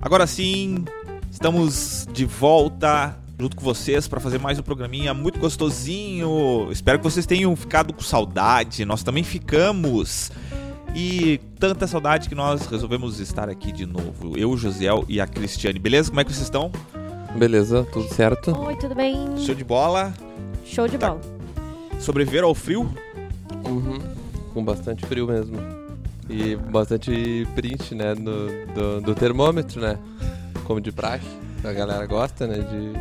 Agora 0.00 0.26
sim, 0.26 0.84
estamos 1.30 2.06
de 2.12 2.24
volta 2.24 3.16
junto 3.38 3.56
com 3.56 3.62
vocês 3.62 4.08
para 4.08 4.20
fazer 4.20 4.38
mais 4.38 4.58
um 4.58 4.62
programinha 4.62 5.12
muito 5.14 5.38
gostosinho. 5.38 6.68
Espero 6.70 6.98
que 6.98 7.04
vocês 7.04 7.26
tenham 7.26 7.54
ficado 7.56 7.92
com 7.92 8.00
saudade. 8.02 8.84
Nós 8.84 9.02
também 9.02 9.22
ficamos. 9.22 10.30
E 10.94 11.38
tanta 11.60 11.86
saudade 11.86 12.28
que 12.28 12.34
nós 12.34 12.66
resolvemos 12.66 13.20
estar 13.20 13.48
aqui 13.48 13.70
de 13.70 13.84
novo. 13.86 14.36
Eu, 14.36 14.50
o 14.50 14.56
Josiel 14.56 15.04
e 15.08 15.20
a 15.20 15.26
Cristiane. 15.26 15.78
Beleza? 15.78 16.08
Como 16.10 16.20
é 16.20 16.24
que 16.24 16.32
vocês 16.32 16.44
estão? 16.44 16.72
Beleza, 17.36 17.86
tudo 17.92 18.08
certo? 18.14 18.56
Oi, 18.58 18.74
tudo 18.76 18.94
bem? 18.94 19.36
Show 19.38 19.54
de 19.54 19.62
bola? 19.64 20.14
Show 20.64 20.88
de 20.88 20.96
Tá. 20.96 21.10
bola. 21.10 21.20
Sobreviveram 22.00 22.48
ao 22.48 22.54
frio? 22.54 22.90
Uhum. 23.66 23.98
Com 24.54 24.64
bastante 24.64 25.04
frio 25.04 25.26
mesmo. 25.26 25.58
E 26.28 26.56
bastante 26.56 27.46
print, 27.54 27.94
né, 27.94 28.14
no- 28.14 28.48
do, 28.74 29.00
do 29.00 29.14
termômetro, 29.14 29.80
né? 29.80 29.98
Como 30.64 30.80
de 30.80 30.92
praxe. 30.92 31.26
A 31.64 31.72
galera 31.72 32.04
gosta, 32.06 32.46
né, 32.46 32.58
de, 32.58 32.92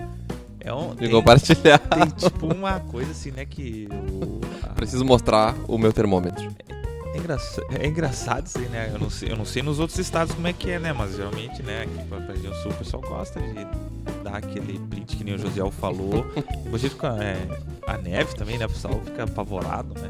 É 0.66 0.74
um, 0.74 0.92
de 0.92 0.98
tem, 1.02 1.12
compartilhar. 1.12 1.78
tem 1.90 2.06
tipo 2.30 2.48
uma 2.54 2.80
coisa 2.80 3.12
assim, 3.12 3.32
né, 3.32 3.46
que 3.46 3.88
o, 3.92 4.40
a- 4.64 4.70
Preciso 4.74 5.04
mostrar 5.04 5.54
o 5.68 5.78
meu 5.78 5.92
termômetro. 5.92 6.50
é, 7.14 7.18
engraça- 7.18 7.62
é 7.78 7.86
engraçado 7.88 8.48
isso 8.48 8.58
aí, 8.60 8.66
né? 8.70 8.90
Eu 8.94 9.00
não, 9.00 9.10
sei, 9.10 9.32
eu 9.32 9.36
não 9.38 9.46
sei 9.46 9.62
nos 9.62 9.80
outros 9.80 10.00
estados 10.00 10.34
como 10.34 10.48
é 10.48 10.54
que 10.54 10.70
é, 10.72 10.80
né? 10.80 10.94
Mas 10.94 11.16
geralmente, 11.18 11.62
né, 11.64 11.84
aqui 11.84 12.08
pra, 12.08 12.20
região 12.34 12.54
sul, 12.64 12.72
o 12.72 12.76
pessoal 12.76 13.04
gosta 13.04 13.40
de 13.42 13.54
dar 14.24 14.38
aquele 14.38 14.80
print 14.80 15.18
que 15.18 15.24
nem 15.24 15.36
o 15.36 15.38
Josiel 15.38 15.70
falou. 15.72 16.26
Gente 16.78 16.90
fica, 16.92 17.08
é, 17.22 17.38
a 17.86 17.98
neve 17.98 18.34
também, 18.36 18.58
né? 18.58 18.66
O 18.66 18.70
pessoal 18.70 19.02
fica 19.06 19.24
apavorado, 19.26 19.94
né? 20.00 20.10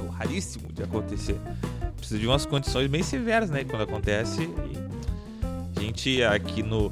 Raro, 0.00 0.08
raríssimo 0.08 0.72
de 0.72 0.82
acontecer. 0.82 1.36
Precisa 1.96 2.18
de 2.18 2.26
umas 2.26 2.46
condições 2.46 2.88
bem 2.88 3.02
severas, 3.02 3.50
né? 3.50 3.64
Quando 3.64 3.82
acontece. 3.82 4.48
A 5.76 5.80
gente 5.80 6.22
aqui 6.22 6.62
no. 6.62 6.90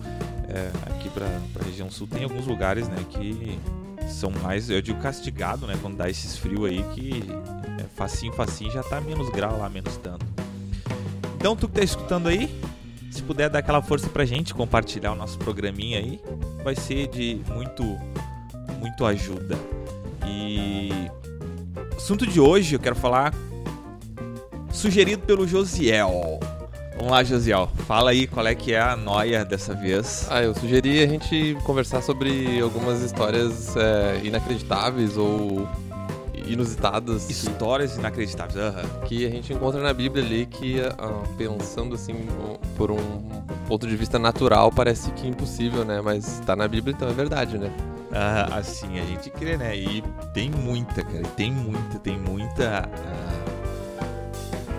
é, 0.49 0.71
aqui 0.91 1.09
pra, 1.11 1.27
pra 1.53 1.65
região 1.65 1.91
sul 1.91 2.07
tem 2.07 2.25
alguns 2.25 2.47
lugares, 2.47 2.89
né? 2.89 2.97
Que 3.11 3.59
são 4.09 4.31
mais, 4.43 4.71
eu 4.71 4.81
digo 4.81 5.01
castigado, 5.01 5.67
né? 5.67 5.77
Quando 5.81 5.97
dá 5.97 6.09
esses 6.09 6.37
frios 6.37 6.67
aí 6.67 6.83
que 6.95 7.23
é, 7.81 7.85
facinho, 7.95 8.33
facinho 8.33 8.71
já 8.71 8.83
tá 8.83 9.01
menos 9.01 9.29
grau 9.31 9.59
lá, 9.59 9.69
menos 9.69 9.97
tanto. 9.99 10.25
Então 11.37 11.55
tu 11.55 11.69
que 11.69 11.75
tá 11.75 11.85
escutando 11.85 12.29
aí, 12.29 12.61
se 13.11 13.23
puder 13.23 13.49
dar 13.49 13.61
aquela 13.61 13.83
força 13.83 14.09
pra 14.09 14.25
gente, 14.25 14.55
compartilhar 14.55 15.13
o 15.13 15.15
nosso 15.15 15.39
programinha 15.39 15.99
aí, 15.99 16.21
vai 16.65 16.75
ser 16.75 17.09
de 17.09 17.41
muito, 17.55 17.83
muito 18.81 19.05
ajuda. 19.05 19.57
E 20.27 20.91
assunto 21.99 22.27
de 22.27 22.41
hoje 22.41 22.75
eu 22.77 22.81
quero 22.81 22.95
falar 22.97 23.35
sugerido 24.73 25.23
pelo 25.23 25.47
Josiel. 25.47 26.39
Vamos 26.97 27.13
lá, 27.13 27.23
Josiel. 27.23 27.69
Fala 27.87 28.11
aí 28.11 28.27
qual 28.27 28.47
é 28.47 28.55
que 28.55 28.73
é 28.73 28.81
a 28.81 28.97
noia 28.97 29.45
dessa 29.45 29.75
vez. 29.75 30.27
Ah, 30.31 30.43
eu 30.43 30.55
sugeri 30.55 31.03
a 31.03 31.07
gente 31.07 31.57
conversar 31.65 32.03
sobre 32.03 32.61
algumas 32.61 33.01
histórias 33.03 33.77
é, 33.77 34.21
inacreditáveis 34.25 35.17
ou 35.17 35.69
inusitadas 36.47 37.27
que- 37.27 37.33
Histórias 37.33 37.97
inacreditáveis. 37.97 38.57
Aham. 38.57 38.83
que 39.07 39.25
a 39.27 39.31
gente 39.31 39.53
encontra 39.53 39.81
na 39.81 39.93
Bíblia 39.93 40.25
ali 40.25 40.47
que, 40.47 40.81
ah, 40.81 41.23
pensando 41.37 41.95
assim, 41.95 42.15
por 42.77 42.91
um 42.91 42.97
ponto 43.69 43.87
de 43.87 43.97
vista 43.97 44.19
natural, 44.19 44.73
parece 44.73 45.11
que 45.13 45.27
impossível, 45.29 45.85
né? 45.85 46.01
Mas 46.01 46.41
tá 46.47 46.57
na 46.57 46.67
Bíblia, 46.67 46.95
então 46.97 47.09
é 47.09 47.13
verdade, 47.13 47.59
né? 47.59 47.71
Ah, 48.13 48.57
assim 48.59 48.99
a 48.99 49.05
gente 49.05 49.29
crê, 49.31 49.57
né? 49.57 49.77
E 49.77 50.03
tem 50.33 50.51
muita, 50.51 51.03
cara. 51.03 51.25
Tem 51.37 51.53
muita, 51.53 51.99
tem 51.99 52.19
muita. 52.19 52.89
ah, 52.89 53.45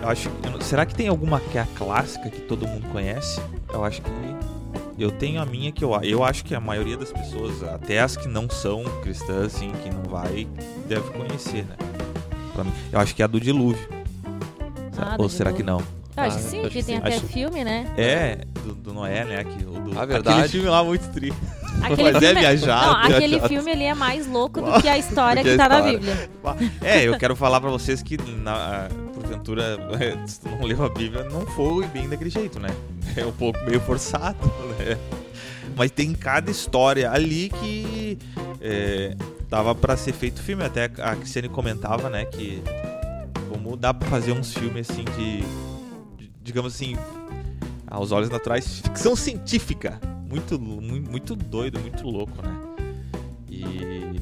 Eu 0.02 0.08
acho. 0.08 0.30
não- 0.50 0.60
será 0.60 0.84
que 0.86 0.94
tem 0.94 1.08
alguma 1.08 1.38
que 1.40 1.58
é 1.58 1.60
a 1.62 1.66
clássica 1.76 2.28
que 2.30 2.40
todo 2.40 2.66
mundo 2.66 2.88
conhece? 2.90 3.40
Eu 3.72 3.84
acho 3.84 4.02
que. 4.02 4.10
Eu 4.98 5.10
tenho 5.10 5.40
a 5.40 5.46
minha 5.46 5.72
que 5.72 5.82
eu, 5.82 5.92
eu 6.02 6.22
acho 6.22 6.44
que 6.44 6.54
a 6.54 6.60
maioria 6.60 6.94
das 6.96 7.10
pessoas, 7.10 7.62
até 7.62 8.00
as 8.00 8.16
que 8.16 8.28
não 8.28 8.50
são 8.50 8.84
cristãs, 9.02 9.54
assim, 9.54 9.70
que 9.82 9.88
não 9.88 10.02
vai, 10.02 10.46
deve 10.86 11.08
conhecer, 11.10 11.64
né? 11.64 11.76
Pra 12.52 12.64
mim, 12.64 12.72
eu 12.92 13.00
acho 13.00 13.14
que 13.14 13.22
é 13.22 13.24
a 13.24 13.28
do 13.28 13.40
dilúvio. 13.40 13.88
Ah, 14.98 15.12
Ou 15.18 15.26
do 15.26 15.30
será 15.32 15.52
que 15.52 15.62
dilúvio. 15.62 15.86
não? 15.86 16.00
Eu 16.22 16.28
acho 16.28 16.36
Ah, 16.36 16.40
que 16.40 16.46
sim, 16.50 16.60
acho 16.60 16.68
que 16.70 16.78
que 16.80 16.84
tem 16.84 16.96
sim. 16.96 17.00
até 17.00 17.14
Acho- 17.16 17.26
filme, 17.28 17.64
né? 17.64 17.86
É, 17.96 18.38
do, 18.62 18.74
do 18.74 18.92
Noé, 18.92 19.24
né? 19.24 19.44
Que, 19.44 19.64
do, 19.64 19.92
Aquele 19.92 20.06
verdade. 20.06 20.48
filme 20.48 20.68
lá 20.68 20.84
muito 20.84 21.08
triste. 21.12 21.38
Aquele 21.82 22.12
Mas 22.12 22.16
é 22.22 22.26
filme, 22.26 22.40
viajado, 22.40 22.86
não, 22.86 22.96
aquele 23.00 23.28
viajado. 23.28 23.48
filme 23.48 23.70
ali 23.70 23.84
é 23.84 23.94
mais 23.94 24.26
louco 24.26 24.60
do 24.60 24.80
que 24.80 24.88
a 24.88 24.98
história 24.98 25.42
que 25.42 25.50
que 25.50 25.56
tá 25.56 25.68
na. 25.68 25.82
Bíblia. 25.82 26.30
É, 26.82 27.04
eu 27.04 27.18
quero 27.18 27.34
falar 27.36 27.60
pra 27.60 27.70
vocês 27.70 28.02
que, 28.02 28.16
na, 28.18 28.88
porventura, 29.14 29.76
se 30.26 30.40
tu 30.40 30.48
não 30.48 30.62
leu 30.62 30.84
a 30.84 30.88
Bíblia, 30.88 31.24
não 31.24 31.46
foi 31.46 31.86
bem 31.86 32.08
daquele 32.08 32.30
jeito, 32.30 32.58
né? 32.60 32.68
É 33.16 33.24
um 33.24 33.32
pouco 33.32 33.58
meio 33.64 33.80
forçado, 33.80 34.38
né? 34.78 34.96
Mas 35.76 35.90
tem 35.90 36.12
cada 36.12 36.50
história 36.50 37.10
ali 37.10 37.48
que 37.48 38.18
é, 38.60 39.14
dava 39.48 39.74
pra 39.74 39.96
ser 39.96 40.12
feito 40.12 40.42
filme. 40.42 40.64
Até 40.64 40.84
a 40.84 41.16
Cristiane 41.16 41.48
comentava, 41.48 42.10
né, 42.10 42.24
que 42.24 42.62
como 43.48 43.76
dá 43.76 43.94
pra 43.94 44.08
fazer 44.08 44.32
uns 44.32 44.52
filmes 44.52 44.90
assim 44.90 45.04
de, 45.16 45.40
de- 46.18 46.30
digamos 46.42 46.74
assim, 46.74 46.96
aos 47.86 48.12
olhos 48.12 48.28
naturais, 48.28 48.80
ficção 48.80 49.14
científica. 49.16 49.98
Muito, 50.30 50.60
muito, 50.60 51.34
doido, 51.34 51.80
muito 51.80 52.08
louco, 52.08 52.40
né? 52.40 52.56
E 53.50 54.20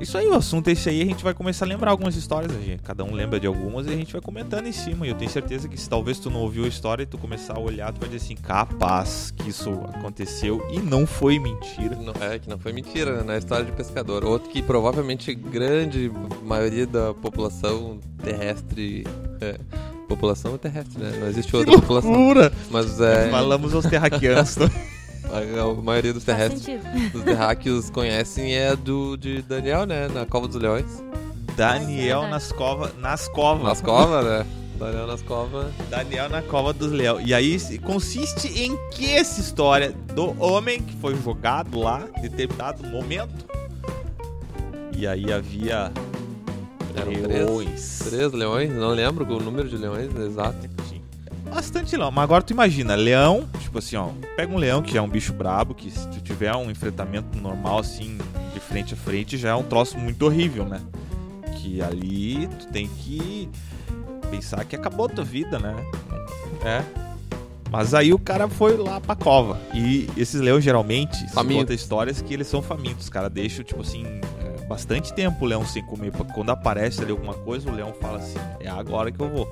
isso 0.00 0.18
aí, 0.18 0.26
o 0.26 0.34
assunto 0.34 0.66
é 0.68 0.72
esse 0.72 0.88
aí, 0.88 1.00
a 1.02 1.04
gente 1.04 1.22
vai 1.22 1.32
começar 1.32 1.64
a 1.64 1.68
lembrar 1.68 1.92
algumas 1.92 2.16
histórias, 2.16 2.50
a 2.56 2.58
gente, 2.58 2.82
cada 2.82 3.04
um 3.04 3.12
lembra 3.12 3.38
de 3.38 3.46
algumas 3.46 3.86
e 3.86 3.90
a 3.90 3.96
gente 3.96 4.12
vai 4.12 4.20
comentando 4.20 4.66
em 4.66 4.72
cima. 4.72 5.06
E 5.06 5.10
eu 5.10 5.14
tenho 5.14 5.30
certeza 5.30 5.68
que 5.68 5.78
se 5.78 5.88
talvez 5.88 6.18
tu 6.18 6.28
não 6.28 6.40
ouviu 6.40 6.64
a 6.64 6.68
história 6.68 7.04
e 7.04 7.06
tu 7.06 7.16
começar 7.18 7.56
a 7.56 7.60
olhar, 7.60 7.92
tu 7.92 8.00
vai 8.00 8.08
dizer 8.08 8.24
assim, 8.24 8.34
capaz 8.34 9.30
que 9.30 9.50
isso 9.50 9.70
aconteceu 9.94 10.66
e 10.72 10.80
não 10.80 11.06
foi 11.06 11.38
mentira. 11.38 11.94
Não, 11.94 12.14
é, 12.20 12.38
que 12.38 12.48
não 12.48 12.58
foi 12.58 12.72
mentira, 12.72 13.18
né? 13.18 13.22
Na 13.22 13.38
história 13.38 13.64
de 13.64 13.72
pescador. 13.72 14.24
Outro 14.24 14.50
que 14.50 14.60
provavelmente 14.60 15.32
grande 15.34 16.10
maioria 16.42 16.86
da 16.86 17.14
população 17.14 18.00
terrestre. 18.24 19.06
É, 19.40 19.60
população 20.08 20.58
terrestre, 20.58 21.00
né? 21.00 21.12
Não 21.20 21.28
existe 21.28 21.54
outra 21.54 21.74
população. 21.74 22.12
Mas 22.70 23.00
é. 23.00 23.30
Falamos 23.30 23.72
aos 23.72 23.86
terraquianos. 23.86 24.56
A, 25.32 25.62
a 25.62 25.74
maioria 25.82 26.12
dos 26.12 26.24
terrestres, 26.24 26.80
dos 27.10 27.22
terráqueos 27.22 27.88
conhecem 27.88 28.54
é 28.54 28.76
do 28.76 29.16
de 29.16 29.40
Daniel, 29.42 29.86
né? 29.86 30.06
Na 30.08 30.26
Cova 30.26 30.46
dos 30.46 30.56
Leões. 30.60 31.02
Daniel 31.56 32.20
Verdade. 32.20 32.30
nas 32.30 32.52
covas. 32.52 32.98
Nas 32.98 33.28
covas. 33.28 33.64
Nas 33.64 33.80
covas, 33.80 34.24
né? 34.24 34.46
Daniel 34.78 35.06
nas 35.06 35.22
covas. 35.22 35.66
Daniel 35.88 36.28
na 36.28 36.42
cova 36.42 36.72
dos 36.72 36.90
leões. 36.90 37.26
E 37.26 37.32
aí 37.32 37.78
consiste 37.78 38.48
em 38.48 38.76
que 38.90 39.10
essa 39.12 39.40
história 39.40 39.92
do 40.14 40.34
homem 40.42 40.82
que 40.82 40.94
foi 40.96 41.14
jogado 41.14 41.78
lá, 41.78 42.06
em 42.18 42.22
determinado 42.22 42.86
momento. 42.88 43.46
E 44.96 45.06
aí 45.06 45.32
havia 45.32 45.92
Eram 46.96 47.12
três. 47.12 47.26
leões. 47.28 47.98
Três 48.08 48.32
leões, 48.32 48.70
não 48.72 48.90
lembro 48.90 49.24
o 49.24 49.40
número 49.40 49.68
de 49.68 49.76
leões 49.76 50.14
exato. 50.16 50.56
Bastante 51.54 51.96
leão. 51.96 52.10
Mas 52.10 52.24
agora 52.24 52.42
tu 52.42 52.52
imagina, 52.52 52.94
leão, 52.94 53.48
tipo 53.60 53.78
assim, 53.78 53.96
ó, 53.96 54.08
pega 54.36 54.52
um 54.52 54.56
leão 54.56 54.80
que 54.80 54.92
já 54.92 55.00
é 55.00 55.02
um 55.02 55.08
bicho 55.08 55.32
brabo, 55.32 55.74
que 55.74 55.90
se 55.90 56.08
tu 56.08 56.20
tiver 56.20 56.54
um 56.54 56.70
enfrentamento 56.70 57.36
normal, 57.38 57.78
assim, 57.78 58.16
de 58.54 58.60
frente 58.60 58.94
a 58.94 58.96
frente, 58.96 59.36
já 59.36 59.50
é 59.50 59.54
um 59.54 59.62
troço 59.62 59.98
muito 59.98 60.24
horrível, 60.24 60.64
né? 60.64 60.80
Que 61.56 61.82
ali 61.82 62.48
tu 62.58 62.66
tem 62.68 62.88
que 62.88 63.48
pensar 64.30 64.64
que 64.64 64.74
acabou 64.74 65.06
a 65.06 65.08
tua 65.10 65.24
vida, 65.24 65.58
né? 65.58 65.74
É. 66.64 66.82
Mas 67.70 67.94
aí 67.94 68.12
o 68.12 68.18
cara 68.18 68.48
foi 68.48 68.76
lá 68.76 69.00
pra 69.00 69.14
cova. 69.14 69.58
E 69.72 70.08
esses 70.16 70.40
leões 70.40 70.62
geralmente 70.62 71.24
conta 71.32 71.72
histórias 71.72 72.20
que 72.20 72.34
eles 72.34 72.46
são 72.46 72.60
famintos. 72.60 73.04
Os 73.04 73.10
caras 73.10 73.30
deixam, 73.30 73.64
tipo 73.64 73.80
assim, 73.80 74.04
é, 74.04 74.64
bastante 74.66 75.12
tempo 75.14 75.44
o 75.44 75.48
leão 75.48 75.64
sem 75.64 75.82
comer. 75.84 76.12
Quando 76.34 76.50
aparece 76.50 77.02
ali 77.02 77.12
alguma 77.12 77.32
coisa, 77.32 77.70
o 77.70 77.74
leão 77.74 77.94
fala 77.98 78.18
assim: 78.18 78.38
é 78.60 78.68
agora 78.68 79.10
que 79.10 79.20
eu 79.20 79.28
vou. 79.28 79.50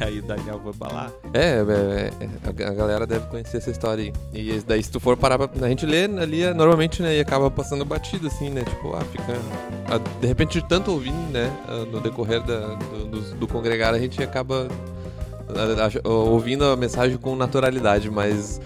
Aí 0.00 0.20
Daniel 0.20 0.60
vai 0.64 0.92
lá. 0.92 1.10
É, 1.34 1.58
é, 1.58 2.10
é, 2.24 2.64
a 2.66 2.72
galera 2.72 3.06
deve 3.06 3.26
conhecer 3.26 3.56
essa 3.58 3.70
história 3.70 4.04
aí. 4.04 4.12
E 4.32 4.60
daí, 4.60 4.82
se 4.82 4.90
tu 4.90 5.00
for 5.00 5.16
parar 5.16 5.38
pra. 5.38 5.66
A 5.66 5.68
gente 5.68 5.84
lê 5.86 6.04
ali, 6.04 6.42
é, 6.42 6.54
normalmente, 6.54 7.02
né? 7.02 7.16
E 7.16 7.20
acaba 7.20 7.50
passando 7.50 7.84
batido, 7.84 8.26
assim, 8.28 8.50
né? 8.50 8.62
Tipo, 8.64 8.94
ah, 8.94 9.00
fica. 9.00 9.32
ah, 9.90 9.98
De 10.20 10.26
repente, 10.26 10.62
tanto 10.68 10.90
ouvindo, 10.92 11.30
né? 11.32 11.50
ah, 11.68 11.84
No 11.90 12.00
decorrer 12.00 12.42
da, 12.42 12.74
do, 12.74 13.20
do, 13.36 13.46
congregar, 13.48 13.92
a 13.94 13.98
gente 13.98 14.22
acaba 14.22 14.68
ah, 15.48 16.08
ouvindo 16.08 16.64
a 16.64 16.76
mensagem 16.76 17.16
com 17.16 17.34
naturalidade, 17.36 18.10
mas. 18.10 18.60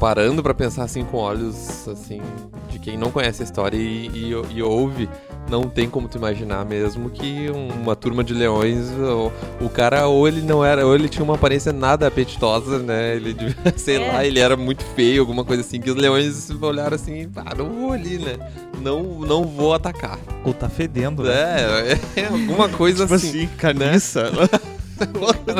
parando 0.00 0.42
pra 0.42 0.52
pensar 0.54 0.84
assim 0.84 1.04
com 1.04 1.18
olhos 1.18 1.86
assim 1.88 2.20
de 2.68 2.78
quem 2.80 2.96
não 2.96 3.10
conhece 3.12 3.42
a 3.42 3.44
história 3.44 3.76
e, 3.76 4.08
e- 4.08 4.32
e 4.56 4.62
ouve 4.62 5.08
não 5.52 5.68
tem 5.68 5.86
como 5.86 6.08
tu 6.08 6.16
imaginar 6.16 6.64
mesmo 6.64 7.10
que 7.10 7.50
uma 7.50 7.94
turma 7.94 8.24
de 8.24 8.32
leões, 8.32 8.88
o, 8.90 9.30
o 9.64 9.68
cara 9.68 10.08
ou 10.08 10.26
ele 10.26 10.40
não 10.40 10.64
era, 10.64 10.86
ou 10.86 10.94
ele 10.94 11.10
tinha 11.10 11.22
uma 11.22 11.34
aparência 11.34 11.72
nada 11.74 12.06
apetitosa, 12.06 12.78
né? 12.78 13.14
Ele 13.16 13.34
devia, 13.36 13.54
sei 13.76 13.96
É. 14.02 14.12
lá, 14.12 14.24
ele 14.24 14.38
era 14.40 14.56
muito 14.56 14.82
feio, 14.96 15.20
alguma 15.20 15.44
coisa 15.44 15.60
assim, 15.60 15.78
que 15.78 15.90
os 15.90 15.96
leões 15.96 16.50
olharam 16.62 16.94
assim, 16.94 17.28
ah, 17.36 17.54
não 17.54 17.68
vou 17.68 17.92
ali, 17.92 18.16
né? 18.16 18.36
Não, 18.80 19.02
não 19.20 19.44
vou 19.44 19.74
atacar. 19.74 20.18
Ou 20.42 20.54
tá 20.54 20.68
fedendo, 20.70 21.22
né? 21.22 21.98
É, 22.16 22.20
é 22.22 22.26
alguma 22.28 22.68
coisa 22.70 23.04
Tipo 23.04 23.14
assim. 23.14 23.28
assim, 23.28 23.46
carniça. 23.58 24.32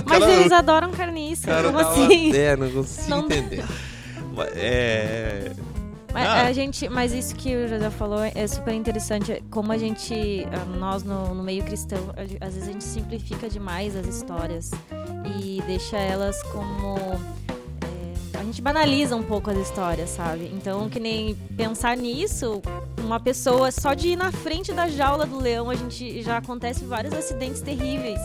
Mas 0.06 0.23
eles 0.39 0.53
adoram 0.53 0.91
carniça. 0.93 1.49
Cara, 1.49 1.65
Como 1.71 1.79
assim? 1.79 2.35
É, 2.35 2.56
não 2.56 2.71
consigo 2.71 3.11
Não- 3.11 3.25
entender. 3.27 3.62
é. 4.56 5.53
Mas, 6.12 6.26
Ah. 6.29 6.43
a 6.47 6.53
gente, 6.53 6.88
mas 6.88 7.12
isso 7.12 7.35
que 7.35 7.56
o 7.56 7.67
José 7.69 7.88
falou 7.91 8.20
é 8.23 8.47
super 8.47 8.75
interessante. 8.75 9.43
Como 9.50 9.73
a 9.73 9.79
gente, 9.79 10.47
ah, 10.53 10.64
nós 10.76 11.03
no, 11.03 11.35
no 11.35 11.43
meio 11.43 11.64
cristão, 11.64 11.99
às 12.41 12.55
vezes 12.55 12.69
a 12.69 12.73
gente 12.73 12.85
simplifica 12.85 13.49
demais 13.49 13.97
as 13.97 14.06
histórias 14.06 14.70
e 15.41 15.62
deixa 15.67 15.97
elas 15.97 16.43
como. 16.44 16.99
é, 18.35 18.38
a 18.38 18.44
gente 18.44 18.61
banaliza 18.61 19.17
um 19.17 19.23
pouco 19.23 19.50
as 19.50 19.56
histórias, 19.56 20.11
sabe? 20.11 20.50
Então, 20.55 20.88
que 20.91 21.00
nem 21.00 21.35
pensar 21.56 21.97
nisso, 21.97 22.61
uma 22.99 23.19
pessoa 23.19 23.70
só 23.70 23.94
de 23.94 24.08
ir 24.08 24.17
na 24.17 24.31
frente 24.31 24.73
da 24.73 24.88
jaula 24.88 25.25
do 25.25 25.38
leão, 25.38 25.70
a 25.70 25.75
gente 25.75 26.23
já 26.23 26.37
acontece 26.37 26.85
vários 26.85 27.15
acidentes 27.15 27.62
terríveis 27.62 28.20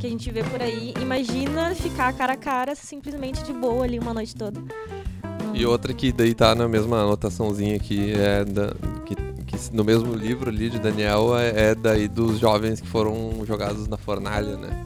que 0.00 0.06
a 0.06 0.10
gente 0.10 0.30
vê 0.30 0.42
por 0.44 0.60
aí. 0.62 0.92
Imagina 1.00 1.74
ficar 1.74 2.12
cara 2.12 2.32
a 2.32 2.36
cara 2.36 2.74
simplesmente 2.74 3.42
de 3.44 3.52
boa 3.52 3.84
ali 3.84 3.98
uma 3.98 4.14
noite 4.14 4.34
toda. 4.34 4.60
E 5.58 5.66
outra 5.66 5.92
que 5.92 6.12
daí 6.12 6.34
tá 6.34 6.54
na 6.54 6.68
mesma 6.68 7.02
anotaçãozinha 7.02 7.74
aqui, 7.76 8.12
é 8.12 8.44
da, 8.44 8.72
que, 9.04 9.14
que 9.44 9.56
no 9.74 9.82
mesmo 9.82 10.14
livro 10.14 10.50
ali 10.50 10.70
de 10.70 10.78
Daniel, 10.78 11.36
é, 11.36 11.70
é 11.70 11.74
daí 11.74 12.06
dos 12.06 12.38
jovens 12.38 12.80
que 12.80 12.86
foram 12.86 13.42
jogados 13.44 13.88
na 13.88 13.96
fornalha, 13.96 14.56
né? 14.56 14.84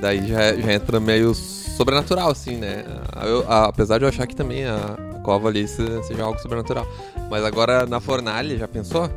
Daí 0.00 0.26
já, 0.26 0.52
já 0.54 0.72
entra 0.72 0.98
meio 0.98 1.32
sobrenatural, 1.34 2.30
assim, 2.30 2.56
né? 2.56 2.84
Eu- 3.24 3.44
a- 3.48 3.66
apesar 3.66 3.98
de 3.98 4.04
eu 4.04 4.08
achar 4.08 4.26
que 4.26 4.34
também 4.34 4.64
a, 4.64 4.96
a 5.14 5.18
cova 5.20 5.48
ali 5.48 5.66
se- 5.68 6.02
seja 6.04 6.24
algo 6.24 6.40
sobrenatural. 6.40 6.86
Mas 7.30 7.44
agora 7.44 7.86
na 7.86 8.00
fornalha, 8.00 8.56
já 8.58 8.66
pensou? 8.66 9.08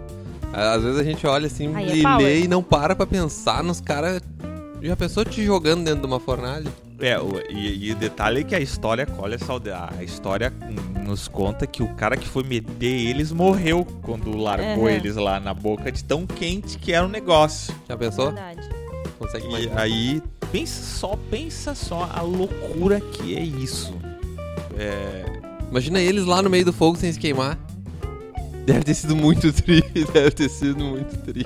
Às 0.53 0.83
vezes 0.83 0.99
a 0.99 1.03
gente 1.03 1.25
olha 1.25 1.47
assim 1.47 1.73
Aí 1.75 1.89
é 1.89 1.95
e 1.95 2.03
power. 2.03 2.17
lê 2.19 2.41
e 2.41 2.47
não 2.47 2.61
para 2.61 2.95
pra 2.95 3.07
pensar 3.07 3.63
nos 3.63 3.79
caras. 3.81 4.21
Já 4.81 4.95
pensou 4.95 5.23
te 5.23 5.43
jogando 5.45 5.83
dentro 5.83 6.01
de 6.01 6.07
uma 6.07 6.19
fornalha? 6.19 6.71
É, 6.99 7.19
o- 7.19 7.39
e, 7.49 7.87
e 7.87 7.91
o 7.91 7.95
detalhe 7.95 8.41
é 8.41 8.43
que 8.43 8.55
a 8.55 8.59
história 8.59 9.05
colhe 9.05 9.35
a 9.35 9.39
saudade. 9.39 9.95
A 9.99 10.03
história 10.03 10.51
nos 11.05 11.27
conta 11.27 11.67
que 11.67 11.83
o 11.83 11.87
cara 11.95 12.17
que 12.17 12.27
foi 12.27 12.43
meter 12.43 12.87
eles 13.09 13.31
morreu 13.31 13.85
quando 14.01 14.35
largou 14.35 14.83
Uhum. 14.85 14.89
eles 14.89 15.15
lá 15.15 15.39
na 15.39 15.53
boca 15.53 15.91
de 15.91 16.03
tão 16.03 16.25
quente 16.25 16.77
que 16.77 16.93
era 16.93 17.05
o 17.05 17.09
negócio. 17.09 17.73
Já 17.87 17.95
pensou? 17.97 18.25
Verdade. 18.31 18.69
Consegue 19.19 19.45
E 19.49 19.69
aí, 19.75 20.21
pensa 20.51 20.81
só, 20.83 21.15
pensa 21.29 21.75
só 21.75 22.09
a 22.11 22.21
loucura 22.21 22.99
que 22.99 23.35
é 23.35 23.41
isso. 23.43 23.93
É, 24.77 25.25
Imagina 25.69 25.99
eles 26.01 26.25
lá 26.25 26.41
no 26.41 26.49
meio 26.49 26.65
do 26.65 26.73
fogo 26.73 26.97
sem 26.97 27.11
se 27.13 27.19
queimar. 27.19 27.57
Deve 28.65 28.83
ter 28.83 28.93
sido 28.93 29.15
muito 29.15 29.53
tri, 29.53 29.81
deve 30.13 30.31
ter 30.31 30.49
sido 30.49 30.83
muito 30.83 31.17
tri. 31.19 31.45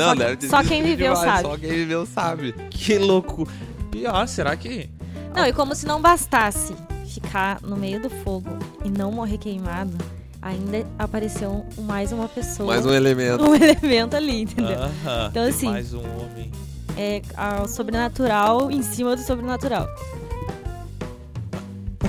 Não, 0.00 0.16
Só- 0.16 0.36
ter 0.36 0.48
só 0.48 0.62
quem 0.64 0.82
viveu 0.84 1.12
demais, 1.14 1.30
sabe. 1.30 1.42
Só 1.42 1.56
quem 1.56 1.70
viveu 1.70 2.06
sabe. 2.06 2.52
que 2.70 2.98
louco. 2.98 3.48
Pior, 3.90 4.26
será 4.26 4.56
que. 4.56 4.88
Não, 5.34 5.46
e 5.46 5.52
como 5.52 5.74
se 5.74 5.86
não 5.86 6.00
bastasse 6.00 6.74
ficar 7.06 7.60
no 7.62 7.76
meio 7.76 8.00
do 8.00 8.08
fogo 8.10 8.48
e 8.84 8.88
não 8.90 9.10
morrer 9.12 9.38
queimado, 9.38 9.96
ainda 10.40 10.86
apareceu 10.98 11.64
mais 11.78 12.12
uma 12.12 12.28
pessoa. 12.28 12.68
Mais 12.74 12.86
um 12.86 12.92
elemento. 12.92 13.42
um 13.48 13.54
elemento 13.54 14.16
ali, 14.16 14.42
entendeu? 14.42 14.78
Aham, 14.78 15.26
Então, 15.30 15.42
tem 15.42 15.48
assim- 15.48 15.70
Mais 15.70 15.92
um 15.92 16.00
homem. 16.00 16.50
É 16.96 17.22
a- 17.36 17.62
o 17.62 17.68
sobrenatural 17.68 18.70
em 18.70 18.82
cima 18.82 19.14
do 19.16 19.22
sobrenatural. 19.22 19.86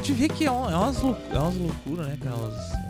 Te 0.01 0.13
ver 0.13 0.29
que 0.29 0.45
é, 0.45 0.51
um- 0.51 0.67
é 0.69 0.75
umas, 0.75 0.97
é 0.97 1.37
umas 1.39 1.55
loucuras, 1.55 2.07
né, 2.07 2.17
cara? 2.23 2.80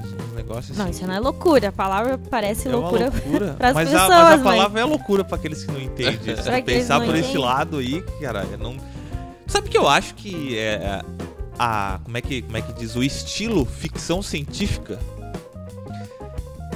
Uns 0.41 0.47
negócios 0.47 0.77
Não, 0.77 0.85
assim. 0.85 0.93
isso 0.95 1.07
não 1.07 1.13
é 1.13 1.19
loucura. 1.19 1.69
A 1.69 1.71
palavra 1.71 2.17
parece 2.17 2.67
É 2.67 2.71
loucura. 2.71 3.09
loucura. 3.13 3.53
pras 3.57 3.73
mas, 3.73 3.87
a, 3.87 3.91
mas 3.91 4.01
pessoas, 4.07 4.11
a 4.19 4.29
mas- 4.37 4.41
palavra 4.43 4.81
é 4.81 4.83
loucura 4.85 5.23
pra 5.23 5.35
aqueles 5.37 5.63
que 5.63 5.71
não 5.71 5.81
entendem. 5.81 6.35
Se 6.37 6.61
pensar 6.63 6.99
por 6.99 7.07
não 7.07 7.15
esse 7.15 7.23
entendem. 7.29 7.41
lado 7.45 7.77
aí, 7.77 8.01
cara, 8.21 8.45
eu 8.51 8.57
não. 8.57 8.75
Sabe 9.47 9.69
que 9.69 9.77
eu 9.77 9.87
acho 9.87 10.13
que 10.15 10.57
é 10.57 11.01
a. 11.59 11.99
Como 12.03 12.17
é 12.17 12.21
que, 12.21 12.41
como 12.41 12.57
é 12.57 12.61
que 12.61 12.73
diz? 12.73 12.95
O 12.95 13.03
estilo 13.03 13.65
ficção 13.65 14.21
científica. 14.21 14.97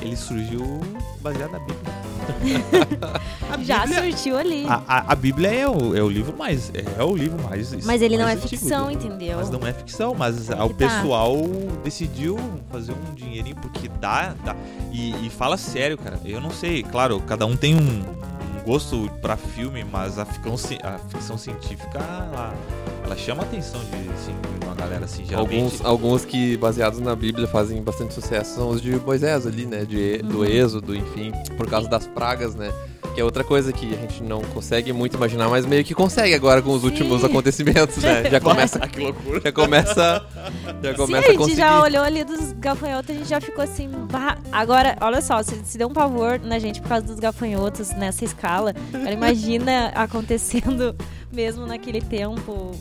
Ele 0.01 0.15
surgiu 0.15 0.81
baseado 1.21 1.51
na 1.51 1.59
Bíblia. 1.59 1.94
Já 3.63 3.81
Bíblia- 3.85 4.01
surgiu 4.01 4.37
ali. 4.37 4.65
A, 4.67 4.81
a, 4.87 5.11
a 5.11 5.15
Bíblia 5.15 5.49
é 5.53 5.67
o, 5.69 5.95
é 5.95 6.01
o 6.01 6.09
livro 6.09 6.35
mais. 6.37 6.71
É 6.97 7.03
o 7.03 7.15
livro 7.15 7.41
mais. 7.43 7.73
mas 7.85 8.01
ele 8.01 8.17
não 8.17 8.27
é 8.27 8.35
mais 8.35 8.43
ficção, 8.49 8.85
do- 8.87 8.91
entendeu? 8.93 9.37
Mas 9.37 9.49
não 9.49 9.65
é 9.65 9.73
ficção, 9.73 10.13
mas 10.15 10.49
Aí 10.49 10.59
o 10.61 10.69
tá. 10.69 10.75
pessoal 10.75 11.37
decidiu 11.83 12.37
fazer 12.71 12.93
um 12.93 13.13
dinheirinho 13.13 13.55
porque 13.57 13.87
dá. 13.99 14.33
dá. 14.43 14.55
E, 14.91 15.25
e 15.25 15.29
fala 15.29 15.57
sério, 15.57 15.97
cara. 15.97 16.19
Eu 16.25 16.39
não 16.41 16.51
sei, 16.51 16.83
claro, 16.83 17.19
cada 17.21 17.45
um 17.45 17.55
tem 17.55 17.75
um, 17.75 17.79
um 17.79 18.63
gosto 18.65 19.09
pra 19.21 19.37
filme, 19.37 19.83
mas 19.83 20.17
a 20.19 20.25
ficção, 20.25 20.55
a 20.83 20.97
ficção 21.09 21.37
científica, 21.37 21.97
ela, 21.99 22.53
ela 23.05 23.15
chama 23.17 23.43
a 23.43 23.45
atenção 23.45 23.79
de, 23.81 24.09
assim, 24.13 24.35
de 24.59 24.65
uma 24.65 24.75
galera 24.75 25.05
assim, 25.05 25.23
geralmente. 25.25 25.55
Alguns, 25.55 25.85
alguns 25.85 26.25
que, 26.25 26.57
baseados 26.57 26.99
na 26.99 27.15
Bíblia, 27.15 27.47
fazem 27.47 27.81
bastante 27.81 28.13
sucesso 28.13 28.55
são 28.55 28.69
os 28.69 28.81
de 28.81 28.95
Moisés 28.97 29.45
ali, 29.45 29.65
né? 29.65 29.85
De, 29.85 30.17
Do 30.19 30.39
Uhum. 30.39 30.45
Êxodo, 30.45 30.95
enfim, 30.95 31.31
por 31.57 31.67
causa 31.69 31.87
das 31.87 32.07
pragas, 32.07 32.55
né? 32.55 32.71
Que 33.13 33.21
é 33.21 33.23
outra 33.23 33.45
coisa 33.45 33.71
que 33.71 33.85
a 33.93 33.97
gente 33.97 34.21
não 34.21 34.41
consegue 34.41 34.91
muito 34.91 35.15
imaginar, 35.15 35.47
mas 35.47 35.65
meio 35.65 35.85
que 35.85 35.93
consegue 35.93 36.33
agora 36.33 36.61
com 36.61 36.71
os 36.71 36.81
Sim. 36.81 36.87
últimos 36.87 37.23
acontecimentos, 37.23 37.95
né? 38.03 38.29
Já 38.29 38.41
começa, 38.41 38.77
que 38.89 38.99
loucura. 38.99 39.39
já 39.41 39.51
começa, 39.53 40.25
já 40.83 40.91
Sim, 40.91 40.97
começa 40.97 41.17
a 41.27 41.29
a 41.29 41.31
gente 41.31 41.37
conseguir. 41.37 41.57
já 41.61 41.81
olhou 41.81 42.03
ali 42.03 42.23
dos 42.25 42.51
gafanhotos, 42.53 43.11
a 43.11 43.13
gente 43.13 43.29
já 43.29 43.39
ficou 43.39 43.63
assim. 43.63 43.87
"Bah". 44.11 44.37
Agora, 44.51 44.97
olha 44.99 45.21
só, 45.21 45.41
se, 45.43 45.55
se 45.63 45.77
deu 45.77 45.87
um 45.87 45.93
pavor 45.93 46.41
na 46.43 46.59
gente 46.59 46.81
por 46.81 46.89
causa 46.89 47.05
dos 47.05 47.17
gafanhotos 47.19 47.91
nessa 47.91 48.25
escala. 48.25 48.73
Agora 48.93 49.11
imagina 49.13 49.89
acontecendo 49.95 50.93
mesmo 51.31 51.65
naquele 51.65 52.01
tempo. 52.01 52.71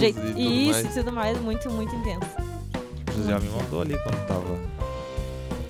Jeito- 0.00 0.18
e 0.20 0.22
tudo 0.22 0.40
Isso 0.40 0.70
mais. 0.72 0.86
e 0.86 0.88
tudo 1.00 1.12
mais, 1.12 1.40
muito, 1.40 1.70
muito 1.70 1.94
intenso. 1.94 2.26
O 3.12 3.16
José 3.18 3.38
me 3.38 3.48
mandou 3.50 3.82
ali 3.82 3.96
quando 4.02 4.26
tava. 4.26 4.76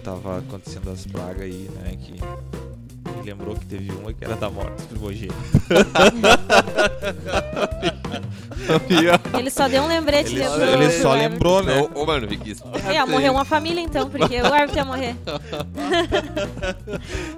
Tava 0.02 0.38
acontecendo 0.38 0.90
as 0.90 1.04
pragas 1.06 1.42
aí, 1.42 1.68
né? 1.82 1.96
Que. 2.00 2.14
Lembrou 3.24 3.56
que 3.56 3.66
teve 3.66 3.90
uma 3.90 4.12
que 4.12 4.24
era 4.24 4.36
da 4.36 4.48
morte 4.48 4.76
dos 4.76 4.86
primogênitos. 4.86 5.36
Ele 9.38 9.50
só 9.50 9.68
deu 9.68 9.82
um 9.82 9.86
lembrete 9.86 10.34
Ele, 10.34 10.44
pro- 10.44 10.62
ele 10.62 10.90
só 10.90 11.14
Everton. 11.16 11.32
lembrou, 11.34 11.62
né? 11.62 11.88
Ô, 11.94 12.02
ô, 12.02 12.06
mano, 12.06 12.26
Vicky, 12.26 12.50
isso 12.52 12.62
É, 12.88 13.04
morreu 13.04 13.32
uma 13.32 13.44
família 13.44 13.80
então, 13.80 14.08
porque 14.10 14.40
o 14.40 14.52
árbitro 14.52 14.76
ia 14.78 14.84
morrer. 14.84 15.16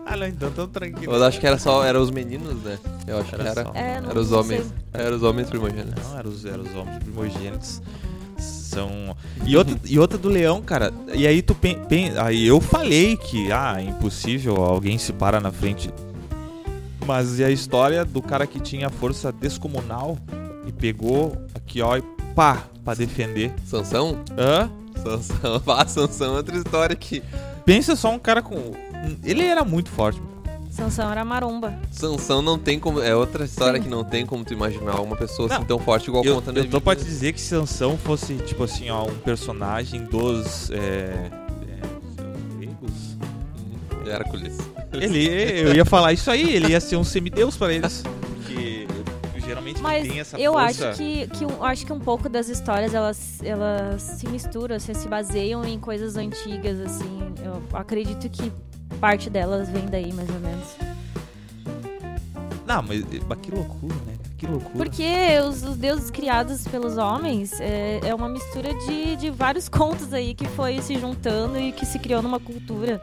Ah, 0.07 0.17
não, 0.17 0.27
então 0.27 0.51
tão 0.51 0.67
tranquilo. 0.69 1.15
Eu 1.15 1.25
acho 1.25 1.39
que 1.39 1.47
era 1.47 1.59
só, 1.59 1.85
era 1.85 2.01
os 2.01 2.11
meninos, 2.11 2.63
né? 2.63 2.79
Eu 3.07 3.19
acho 3.19 3.35
Era 3.35 3.45
que 3.45 3.51
era. 3.51 3.65
só. 3.65 3.73
É, 3.75 4.01
não 4.01 4.11
Era 4.11 4.21
os 4.21 4.29
sei. 4.29 4.37
homens. 4.39 4.75
Era 4.93 5.15
os 5.17 5.23
homens 5.23 5.49
primogênitos. 5.51 6.03
Não, 6.05 6.19
eram 6.19 6.31
os, 6.31 6.45
eram 6.45 6.65
os 6.65 6.75
homens 6.75 6.99
primogênitos. 6.99 7.83
São. 8.39 9.17
E 9.45 9.57
outra, 9.57 9.77
e 9.85 9.99
outra 9.99 10.17
do 10.19 10.29
leão, 10.29 10.63
cara. 10.63 10.93
E 11.13 11.27
aí 11.27 11.43
tu 11.43 11.55
pen, 11.55 11.79
pen- 11.89 12.13
Aí 12.19 12.47
eu 12.47 12.61
falei 12.61 13.17
que, 13.17 13.51
ah, 13.53 13.77
é 13.79 13.83
impossível, 13.83 14.57
alguém 14.57 14.97
se 14.99 15.13
para 15.13 15.41
na 15.41 15.51
frente. 15.53 15.91
Mas 17.07 17.39
e 17.39 17.45
a 17.45 17.51
história 17.51 18.05
do 18.05 18.21
cara 18.23 18.47
que 18.47 18.61
tinha 18.61 18.89
força 18.91 19.33
descomunal 19.33 20.17
e 20.69 20.73
pegou 20.73 21.37
aqui, 21.55 21.81
ó, 21.81 21.97
e 21.97 22.03
pá, 22.35 22.65
pra 22.85 22.95
defender. 22.95 23.53
Sansão? 23.65 24.21
Hã? 24.37 24.71
Sansão. 25.03 25.63
Ah, 25.67 25.87
Sansão 25.87 26.35
é 26.35 26.37
outra 26.37 26.57
história 26.57 26.95
que. 26.95 27.23
Pensa 27.65 27.97
só 27.97 28.11
um 28.13 28.19
cara 28.19 28.43
com. 28.43 28.73
Ele 29.25 29.43
era 29.43 29.65
muito 29.65 29.91
forte. 29.91 30.21
Sansão 30.71 31.11
era 31.11 31.25
maromba. 31.25 31.75
Sansão 31.91 32.41
não 32.43 32.59
tem 32.59 32.79
como. 32.79 33.01
É 33.01 33.15
outra 33.15 33.45
história 33.45 33.79
Sim. 33.79 33.85
que 33.85 33.91
não 33.91 34.05
tem 34.05 34.25
como 34.27 34.45
tu 34.45 34.53
imaginar 34.53 35.01
uma 35.01 35.17
pessoa 35.17 35.49
assim 35.49 35.59
Não. 35.59 35.65
tão 35.65 35.79
forte 35.79 36.09
igual 36.09 36.25
Eu, 36.25 36.37
conta 36.37 36.53
eu 36.57 36.69
tô 36.69 36.81
pra 36.81 36.95
te 36.95 37.05
dizer 37.05 37.33
que 37.33 37.41
Sansão 37.41 37.97
fosse, 37.97 38.35
tipo 38.35 38.63
assim, 38.65 38.91
ó, 38.91 39.05
um 39.05 39.15
personagem 39.19 40.05
dos. 40.05 40.71
É, 40.71 40.77
é. 40.79 42.23
Hum, 42.63 44.09
Hércules. 44.09 44.59
Ele, 44.93 45.29
eu 45.69 45.75
ia 45.75 45.85
falar 45.85 46.13
isso 46.13 46.31
aí, 46.31 46.55
ele 46.55 46.69
ia 46.69 46.81
ser 46.81 46.97
um 46.97 47.05
semideus 47.05 47.57
pra 47.57 47.73
eles. 47.73 48.03
Geralmente 49.49 49.81
Mas 49.81 50.07
tem 50.07 50.21
essa 50.21 50.39
eu 50.39 50.53
força. 50.53 50.91
acho 50.91 50.99
que, 50.99 51.27
que 51.29 51.45
eu 51.45 51.65
acho 51.65 51.87
que 51.87 51.93
um 51.93 51.99
pouco 51.99 52.29
das 52.29 52.51
histórias 52.51 52.93
elas, 52.93 53.43
elas 53.43 54.03
se 54.03 54.29
misturam, 54.29 54.77
assim, 54.77 54.93
se 54.93 55.09
baseiam 55.09 55.65
em 55.65 55.81
coisas 55.81 56.19
antigas, 56.19 56.79
assim. 56.79 57.33
Eu 57.43 57.63
acredito 57.73 58.29
que 58.29 58.53
parte 59.01 59.31
delas 59.31 59.71
vem 59.71 59.87
daí, 59.87 60.13
mais 60.13 60.29
ou 60.29 60.39
menos. 60.41 60.69
Não, 62.67 62.83
mas, 62.83 63.03
mas 63.27 63.39
que 63.41 63.51
loucura, 63.51 63.95
né? 64.07 64.15
Que 64.37 64.47
loucura. 64.47 64.75
Porque 64.77 65.07
os, 65.49 65.63
os 65.63 65.79
deuses 65.79 66.11
criados 66.11 66.69
pelos 66.69 66.99
homens 66.99 67.59
é, 67.59 68.01
é 68.05 68.15
uma 68.15 68.29
mistura 68.29 68.75
de, 68.75 69.17
de 69.17 69.31
vários 69.31 69.67
contos 69.71 70.13
aí 70.13 70.35
que 70.35 70.47
foi 70.49 70.83
se 70.83 70.99
juntando 70.99 71.59
e 71.59 71.73
que 71.73 71.87
se 71.87 71.99
criou 71.99 72.21
numa 72.21 72.39
cultura. 72.39 73.01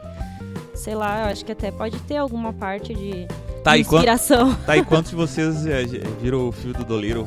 sei 0.76 0.94
lá, 0.94 1.24
eu 1.24 1.32
acho 1.32 1.44
que 1.44 1.50
até 1.50 1.72
pode 1.72 1.98
ter 2.02 2.18
alguma 2.18 2.52
parte 2.52 2.94
de 2.94 3.26
Tá, 3.66 3.76
e, 3.76 3.84
quan- 3.84 3.96
inspiração. 3.98 4.54
tá, 4.64 4.76
e 4.76 4.84
quantos 4.84 5.10
de 5.10 5.16
vocês 5.16 5.66
é, 5.66 5.82
viram 6.20 6.48
o 6.48 6.52
filme 6.52 6.72
do 6.72 6.84
Doliro? 6.84 7.26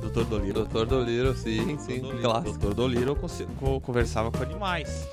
Doutor 0.00 0.24
Doliro. 0.24 0.54
Doutor 0.54 0.86
Dolittle, 0.86 1.34
sim, 1.36 1.78
sim. 1.78 2.00
Doutor 2.44 2.74
Doliro 2.74 3.14
conse- 3.14 3.46
co- 3.60 3.80
conversava 3.80 4.32
com 4.32 4.42
animais. 4.42 5.06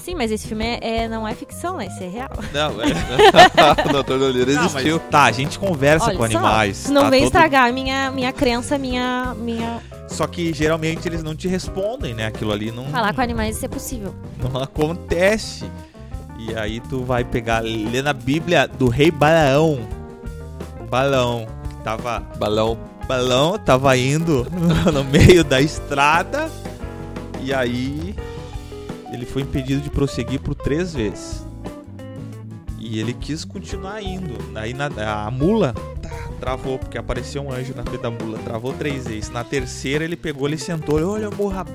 Sim, 0.00 0.14
mas 0.14 0.30
esse 0.30 0.46
filme 0.46 0.64
é, 0.64 0.78
é- 1.04 1.08
não 1.08 1.26
é 1.26 1.34
ficção, 1.34 1.76
né? 1.78 1.86
Isso 1.86 2.02
é 2.04 2.08
real. 2.08 2.28
Não, 2.52 2.70
é... 2.82 3.88
o 3.88 3.90
Doutor 3.92 4.18
Dolittle 4.18 4.54
Não, 4.54 4.62
mas 4.62 4.74
existiu. 4.74 4.98
tá, 5.10 5.24
a 5.24 5.32
gente 5.32 5.58
conversa 5.58 6.06
Olha 6.06 6.16
com 6.16 6.20
só, 6.30 6.38
animais. 6.38 6.88
Não 6.90 7.02
tá, 7.02 7.10
vem 7.10 7.20
todo- 7.20 7.26
estragar 7.28 7.68
a 7.68 7.72
minha, 7.72 8.10
minha 8.12 8.32
crença, 8.32 8.78
minha, 8.78 9.34
minha. 9.38 9.80
Só 10.08 10.26
que 10.28 10.52
geralmente 10.52 11.08
eles 11.08 11.22
não 11.24 11.34
te 11.34 11.48
respondem, 11.48 12.14
né? 12.14 12.26
Aquilo 12.26 12.52
ali 12.52 12.70
não, 12.70 12.84
Falar 12.90 13.12
com 13.12 13.20
animais 13.20 13.56
isso 13.56 13.64
é 13.64 13.68
possível. 13.68 14.14
não 14.52 14.60
acontece. 14.62 15.64
E 16.48 16.54
aí 16.54 16.80
tu 16.80 17.02
vai 17.04 17.24
pegar, 17.24 17.60
ler 17.60 18.02
na 18.02 18.12
Bíblia 18.12 18.66
do 18.68 18.88
rei 18.88 19.10
Balaão. 19.10 19.80
Balão, 20.90 21.46
que 21.68 21.74
tava 21.82 22.20
Balão. 22.38 22.78
balão 23.08 23.58
tava 23.58 23.96
indo 23.96 24.46
no 24.92 25.02
meio 25.04 25.42
da 25.42 25.60
estrada 25.60 26.48
e 27.42 27.52
aí 27.52 28.14
ele 29.12 29.26
foi 29.26 29.42
impedido 29.42 29.80
de 29.80 29.90
prosseguir 29.90 30.40
por 30.40 30.54
três 30.54 30.94
vezes. 30.94 31.44
E 32.78 33.00
ele 33.00 33.12
quis 33.12 33.44
continuar 33.44 34.00
indo. 34.02 34.34
Aí 34.54 34.72
na- 34.72 34.90
a 35.26 35.30
mula 35.30 35.74
tá, 36.00 36.08
travou, 36.38 36.78
porque 36.78 36.96
apareceu 36.96 37.42
um 37.42 37.52
anjo 37.52 37.74
na 37.74 37.82
frente 37.82 38.02
da 38.02 38.10
mula, 38.10 38.38
travou 38.38 38.72
três 38.72 39.06
vezes. 39.08 39.28
Na 39.30 39.42
terceira 39.42 40.04
ele 40.04 40.16
pegou, 40.16 40.46
ele 40.46 40.58
sentou, 40.58 40.98
ele, 40.98 41.06
olha, 41.06 41.30
mula, 41.30 41.66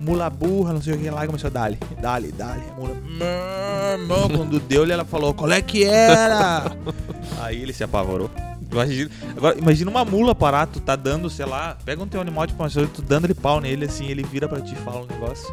mula 0.00 0.28
burra, 0.30 0.72
não 0.72 0.82
sei 0.82 0.94
o 0.94 0.98
que 0.98 1.10
lá, 1.10 1.24
e 1.24 1.26
começou 1.26 1.48
a 1.48 1.50
dali, 1.50 1.78
dali, 2.00 2.32
dali. 2.32 2.62
Mula, 2.76 2.94
"Mã, 2.94 3.98
mã." 4.06 4.28
quando 4.36 4.58
deu, 4.58 4.90
ela 4.90 5.04
falou, 5.04 5.34
qual 5.34 5.50
é 5.52 5.60
que 5.60 5.84
era? 5.84 6.72
Aí 7.40 7.60
ele 7.62 7.72
se 7.72 7.84
apavorou. 7.84 8.30
Imagina, 8.72 9.10
agora, 9.36 9.58
imagina 9.58 9.90
uma 9.90 10.04
mula 10.04 10.32
parar, 10.34 10.66
tu 10.66 10.78
tá 10.80 10.94
dando, 10.94 11.28
sei 11.28 11.44
lá, 11.44 11.76
pega 11.84 12.00
um 12.02 12.06
teu 12.06 12.20
animal 12.20 12.46
de 12.46 12.54
pastor, 12.54 12.86
tu 12.86 13.02
dando 13.02 13.24
ele 13.26 13.34
pau 13.34 13.60
nele, 13.60 13.84
assim, 13.86 14.06
ele 14.06 14.22
vira 14.22 14.48
pra 14.48 14.60
ti 14.60 14.74
e 14.74 14.76
fala 14.76 15.00
um 15.02 15.06
negócio. 15.06 15.52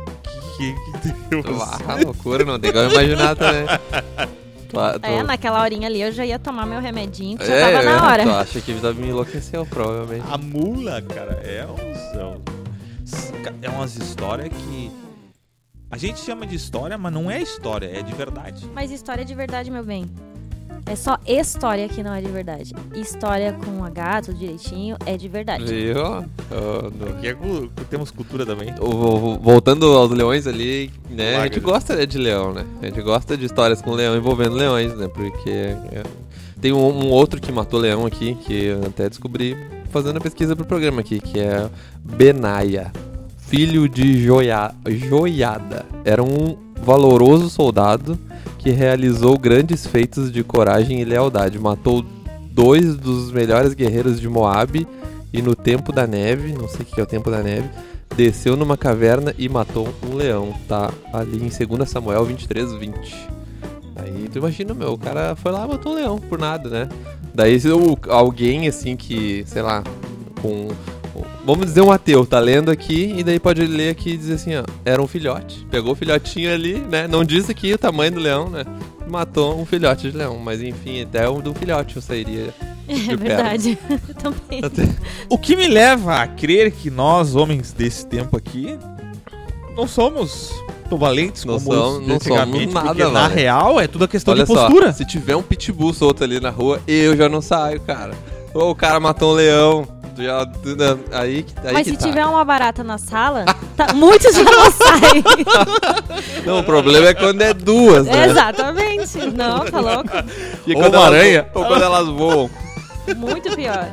Que, 0.55 0.73
que, 1.01 1.11
que 1.11 1.41
Deus. 1.41 1.61
Ah, 1.87 1.95
loucura, 2.03 2.45
não 2.45 2.59
tem 2.59 2.71
como 2.71 2.91
imaginar 2.91 3.35
também. 3.35 3.65
Tu, 4.69 4.79
a- 4.79 4.99
tu, 4.99 5.05
É, 5.05 5.23
naquela 5.23 5.61
horinha 5.61 5.87
ali 5.87 6.01
eu 6.01 6.11
já 6.11 6.25
ia 6.25 6.37
tomar 6.37 6.65
meu 6.67 6.79
remedinho, 6.79 7.37
que 7.37 7.45
já 7.45 7.53
É, 7.55 7.71
tava 7.71 7.83
na 7.83 7.97
Tu 7.99 8.05
hora. 8.05 8.39
acha 8.41 8.61
que 8.61 8.71
me 8.73 9.07
enlouqueceu, 9.07 9.65
provavelmente. 9.65 10.25
A 10.31 10.37
mula, 10.37 11.01
cara, 11.01 11.39
é. 11.43 11.57
É, 11.57 11.65
uns- 11.65 12.56
é 13.61 13.69
umas 13.69 13.95
histórias 13.95 14.49
que. 14.49 14.91
A 15.89 15.97
gente 15.97 16.19
chama 16.19 16.45
de 16.45 16.55
história, 16.55 16.97
mas 16.97 17.13
não 17.13 17.31
é 17.31 17.41
história, 17.41 17.85
é 17.87 18.01
de 18.01 18.13
verdade. 18.13 18.65
Mas 18.75 18.91
história 18.91 19.23
de 19.23 19.33
verdade, 19.33 19.71
meu 19.71 19.83
bem. 19.83 20.09
É 20.85 20.95
só 20.95 21.17
história 21.25 21.87
que 21.89 22.01
não 22.03 22.13
é 22.13 22.21
de 22.21 22.27
verdade. 22.29 22.73
História 22.95 23.51
com 23.53 23.83
H, 23.83 24.21
tudo 24.23 24.37
direitinho, 24.37 24.95
é 25.05 25.17
de 25.17 25.27
verdade. 25.27 25.65
Viu? 25.65 25.95
Porque 26.97 27.27
é 27.27 27.33
cu- 27.33 27.69
temos 27.89 28.11
cultura 28.11 28.45
também. 28.45 28.73
o- 28.79 28.85
o- 29.33 29.39
Voltando 29.39 29.85
aos 29.97 30.11
leões 30.11 30.45
ali, 30.47 30.91
né? 31.09 31.29
A 31.37 31.43
gente 31.43 31.55
Lágrimas. 31.59 31.71
gosta 31.71 31.95
né, 31.95 32.05
de 32.05 32.17
leão, 32.17 32.53
né? 32.53 32.65
A 32.81 32.85
gente 32.85 33.01
gosta 33.01 33.35
de 33.37 33.45
histórias 33.45 33.81
com 33.81 33.91
leão 33.91 34.15
envolvendo 34.15 34.55
leões, 34.55 34.93
né? 34.95 35.07
Porque 35.09 35.49
é, 35.49 36.03
tem 36.61 36.71
um, 36.71 36.77
um 37.05 37.09
outro 37.09 37.39
que 37.41 37.51
matou 37.51 37.79
leão 37.79 38.05
aqui, 38.05 38.35
que 38.35 38.65
eu 38.65 38.85
até 38.87 39.09
descobri 39.09 39.57
fazendo 39.89 40.17
a 40.17 40.21
pesquisa 40.21 40.55
pro 40.55 40.65
programa 40.65 41.01
aqui, 41.01 41.19
que 41.19 41.39
é 41.39 41.69
Benaia, 42.03 42.91
filho 43.37 43.87
de 43.87 44.23
Joia, 44.23 44.73
Joiada. 44.87 45.85
Era 46.03 46.23
um 46.23 46.57
valoroso 46.83 47.49
soldado 47.49 48.17
que 48.57 48.69
realizou 48.71 49.37
grandes 49.37 49.85
feitos 49.85 50.31
de 50.31 50.43
coragem 50.43 51.01
e 51.01 51.05
lealdade. 51.05 51.59
Matou 51.59 52.03
dois 52.51 52.95
dos 52.95 53.31
melhores 53.31 53.73
guerreiros 53.73 54.19
de 54.19 54.27
Moabe 54.27 54.87
e 55.31 55.41
no 55.41 55.55
tempo 55.55 55.91
da 55.91 56.07
neve, 56.07 56.53
não 56.53 56.67
sei 56.67 56.81
o 56.81 56.85
que 56.85 56.99
é 56.99 57.03
o 57.03 57.07
tempo 57.07 57.29
da 57.29 57.43
neve, 57.43 57.69
desceu 58.15 58.57
numa 58.57 58.75
caverna 58.75 59.33
e 59.37 59.47
matou 59.47 59.87
um 60.03 60.15
leão. 60.15 60.53
Tá 60.67 60.91
ali 61.13 61.37
em 61.37 61.65
2 61.77 61.89
Samuel 61.89 62.25
23, 62.25 62.73
20. 62.73 63.36
Aí 64.07 64.29
tu 64.31 64.37
imagina, 64.39 64.73
meu, 64.73 64.93
o 64.93 64.97
cara 64.97 65.35
foi 65.35 65.51
lá 65.51 65.65
e 65.65 65.67
matou 65.69 65.91
um 65.91 65.95
leão 65.95 66.17
por 66.17 66.39
nada, 66.39 66.69
né? 66.69 66.89
Daí 67.33 67.59
se 67.59 67.69
o- 67.69 67.97
alguém 68.09 68.67
assim 68.67 68.95
que, 68.95 69.43
sei 69.47 69.61
lá, 69.61 69.83
com. 70.41 70.67
Vamos 71.45 71.65
dizer 71.67 71.81
um 71.81 71.91
ateu, 71.91 72.25
tá 72.25 72.39
lendo 72.39 72.69
aqui 72.69 73.15
e 73.17 73.23
daí 73.23 73.39
pode 73.39 73.65
ler 73.65 73.89
aqui 73.89 74.11
e 74.11 74.17
dizer 74.17 74.33
assim, 74.35 74.55
ó, 74.55 74.63
era 74.85 75.01
um 75.01 75.07
filhote. 75.07 75.65
Pegou 75.71 75.93
o 75.93 75.95
filhotinho 75.95 76.53
ali, 76.53 76.75
né? 76.79 77.07
Não 77.07 77.23
diz 77.23 77.49
aqui 77.49 77.73
o 77.73 77.77
tamanho 77.77 78.11
do 78.11 78.19
leão, 78.19 78.49
né? 78.49 78.63
Matou 79.09 79.59
um 79.59 79.65
filhote 79.65 80.11
de 80.11 80.17
leão, 80.17 80.37
mas 80.37 80.61
enfim, 80.61 81.01
até 81.03 81.27
um 81.29 81.39
do 81.39 81.53
filhote 81.53 81.95
eu 81.95 82.01
sairia. 82.01 82.53
É 82.89 83.15
verdade. 83.17 83.77
Também. 84.21 84.61
O 85.29 85.37
que 85.37 85.57
me 85.57 85.67
leva 85.67 86.21
a 86.21 86.27
crer 86.27 86.71
que 86.71 86.89
nós, 86.89 87.35
homens 87.35 87.73
desse 87.73 88.05
tempo 88.07 88.37
aqui, 88.37 88.77
não 89.75 89.85
somos 89.85 90.53
tão 90.87 90.97
valentes 90.97 91.45
Não 91.45 91.59
como 91.59 91.99
de 92.01 92.07
não 92.07 92.15
antigamente, 92.15 92.57
somos 92.59 92.73
nada 92.73 92.87
porque 92.87 93.03
na 93.03 93.09
valentes. 93.21 93.35
real 93.35 93.79
é 93.79 93.87
tudo 93.87 94.05
a 94.05 94.07
questão 94.07 94.33
Olha 94.33 94.45
de 94.45 94.53
só, 94.53 94.65
postura. 94.67 94.93
se 94.93 95.05
tiver 95.05 95.35
um 95.35 95.43
pitbull 95.43 95.93
solto 95.93 96.23
ali 96.23 96.39
na 96.39 96.49
rua, 96.49 96.79
eu 96.87 97.15
já 97.15 97.27
não 97.29 97.41
saio, 97.41 97.79
cara. 97.81 98.13
Ou 98.53 98.71
o 98.71 98.75
cara 98.75 98.99
matou 98.99 99.31
um 99.33 99.35
leão. 99.35 99.87
Já, 100.17 100.45
né, 100.45 100.97
aí, 101.11 101.43
que- 101.43 101.53
aí 101.67 101.73
Mas 101.73 101.83
que 101.83 101.91
se 101.91 101.97
tá. 101.97 102.07
tiver 102.07 102.25
uma 102.25 102.43
barata 102.43 102.83
na 102.83 102.97
sala, 102.97 103.45
tá- 103.77 103.93
muitos 103.93 104.33
já 104.35 104.43
não 104.43 104.71
saem. 104.71 105.23
Não, 106.43 106.59
o 106.59 106.63
problema 106.63 107.07
é 107.09 107.13
quando 107.13 107.39
é 107.43 107.53
duas, 107.53 108.07
né? 108.07 108.25
Exatamente. 108.27 109.17
Não, 109.35 109.59
tá 109.65 109.79
louco? 109.79 110.09
E 110.65 110.73
Ou 110.73 110.81
quando 110.81 110.95
uma 110.95 111.05
elas- 111.05 111.13
aranha. 111.19 111.47
Ou 111.53 111.65
quando 111.65 111.83
elas 111.83 112.07
voam. 112.07 112.49
Muito 113.15 113.55
pior. 113.55 113.87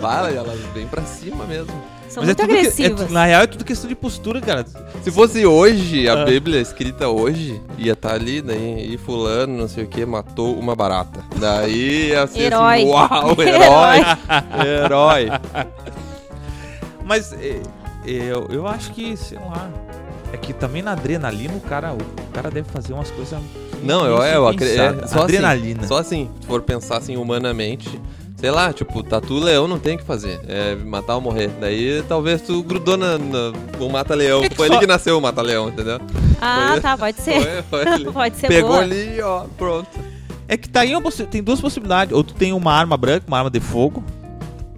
Vai, 0.00 0.36
elas 0.36 0.58
vêm 0.74 0.86
pra 0.88 1.02
cima 1.02 1.44
mesmo. 1.44 1.72
São 2.08 2.22
Mas 2.24 2.30
é 2.30 2.34
muito 2.34 2.36
que- 2.36 2.42
é 2.42 2.58
agressivas. 2.60 3.06
tu- 3.06 3.12
na 3.12 3.24
real 3.26 3.42
é 3.42 3.46
tudo 3.46 3.64
questão 3.64 3.88
de 3.88 3.94
postura, 3.94 4.40
cara. 4.40 4.64
Se 5.02 5.10
fosse 5.10 5.44
hoje, 5.44 6.08
a 6.08 6.22
Ah. 6.22 6.24
Bíblia 6.24 6.60
escrita 6.60 7.08
hoje, 7.08 7.60
ia 7.76 7.92
estar 7.92 8.14
ali, 8.14 8.40
daí, 8.40 8.94
e 8.94 8.96
fulano, 8.96 9.56
não 9.56 9.68
sei 9.68 9.84
o 9.84 9.86
que, 9.86 10.04
matou 10.06 10.58
uma 10.58 10.74
barata. 10.74 11.20
Daí 11.36 12.08
ia 12.08 12.26
ser 12.26 12.40
Herói. 12.44 12.76
assim, 12.76 12.86
uau, 12.88 13.36
herói, 13.42 13.98
herói. 14.66 15.28
Mas 17.04 17.32
é, 17.32 17.60
é, 18.06 18.10
eu, 18.10 18.46
eu 18.50 18.66
acho 18.66 18.90
que, 18.92 19.16
sei 19.16 19.38
lá, 19.38 19.70
é 20.32 20.36
que 20.36 20.52
também 20.52 20.82
na 20.82 20.92
adrenalina 20.92 21.54
o 21.54 21.60
cara, 21.60 21.92
o 21.94 22.32
cara 22.32 22.50
deve 22.50 22.68
fazer 22.70 22.92
umas 22.92 23.10
coisas. 23.10 23.38
Não, 23.82 24.04
eu, 24.04 24.16
eu 24.22 24.48
acredito. 24.48 24.80
É, 24.80 25.06
só 25.06 25.22
adrenalina. 25.22 25.80
Assim, 25.80 25.88
só 25.88 25.98
assim, 25.98 26.30
se 26.40 26.46
for 26.46 26.60
pensar 26.62 26.98
assim 26.98 27.16
humanamente, 27.16 28.00
sei 28.38 28.50
lá, 28.50 28.72
tipo, 28.72 29.02
tatu 29.02 29.34
leão 29.38 29.66
não 29.66 29.78
tem 29.78 29.96
o 29.96 29.98
que 29.98 30.04
fazer. 30.04 30.40
É 30.46 30.74
matar 30.76 31.16
ou 31.16 31.20
morrer. 31.20 31.50
Daí 31.60 32.02
talvez 32.08 32.40
tu 32.40 32.62
grudou 32.62 32.96
na, 32.96 33.18
na, 33.18 33.52
no 33.78 33.88
mata-leão. 33.90 34.42
Foi 34.54 34.68
ele 34.68 34.78
que 34.78 34.86
nasceu 34.86 35.18
o 35.18 35.20
mata-leão, 35.20 35.68
entendeu? 35.68 35.98
Ah, 36.40 36.70
Foi- 36.72 36.80
tá, 36.80 36.96
pode 36.96 37.20
ser. 37.20 37.64
Foi, 37.64 37.84
foi. 37.84 38.04
Pode 38.12 38.36
ser 38.36 38.46
Pegou 38.48 38.70
boa. 38.70 38.82
ali, 38.82 39.20
ó, 39.20 39.44
pronto. 39.56 39.88
É 40.46 40.56
que 40.56 40.68
tá 40.68 40.80
aí 40.80 40.92
tem 41.30 41.42
duas 41.42 41.60
possibilidades. 41.60 42.14
Ou 42.14 42.22
tu 42.22 42.32
tem 42.34 42.52
uma 42.52 42.72
arma 42.72 42.96
branca, 42.96 43.24
uma 43.26 43.38
arma 43.38 43.50
de 43.50 43.60
fogo. 43.60 44.02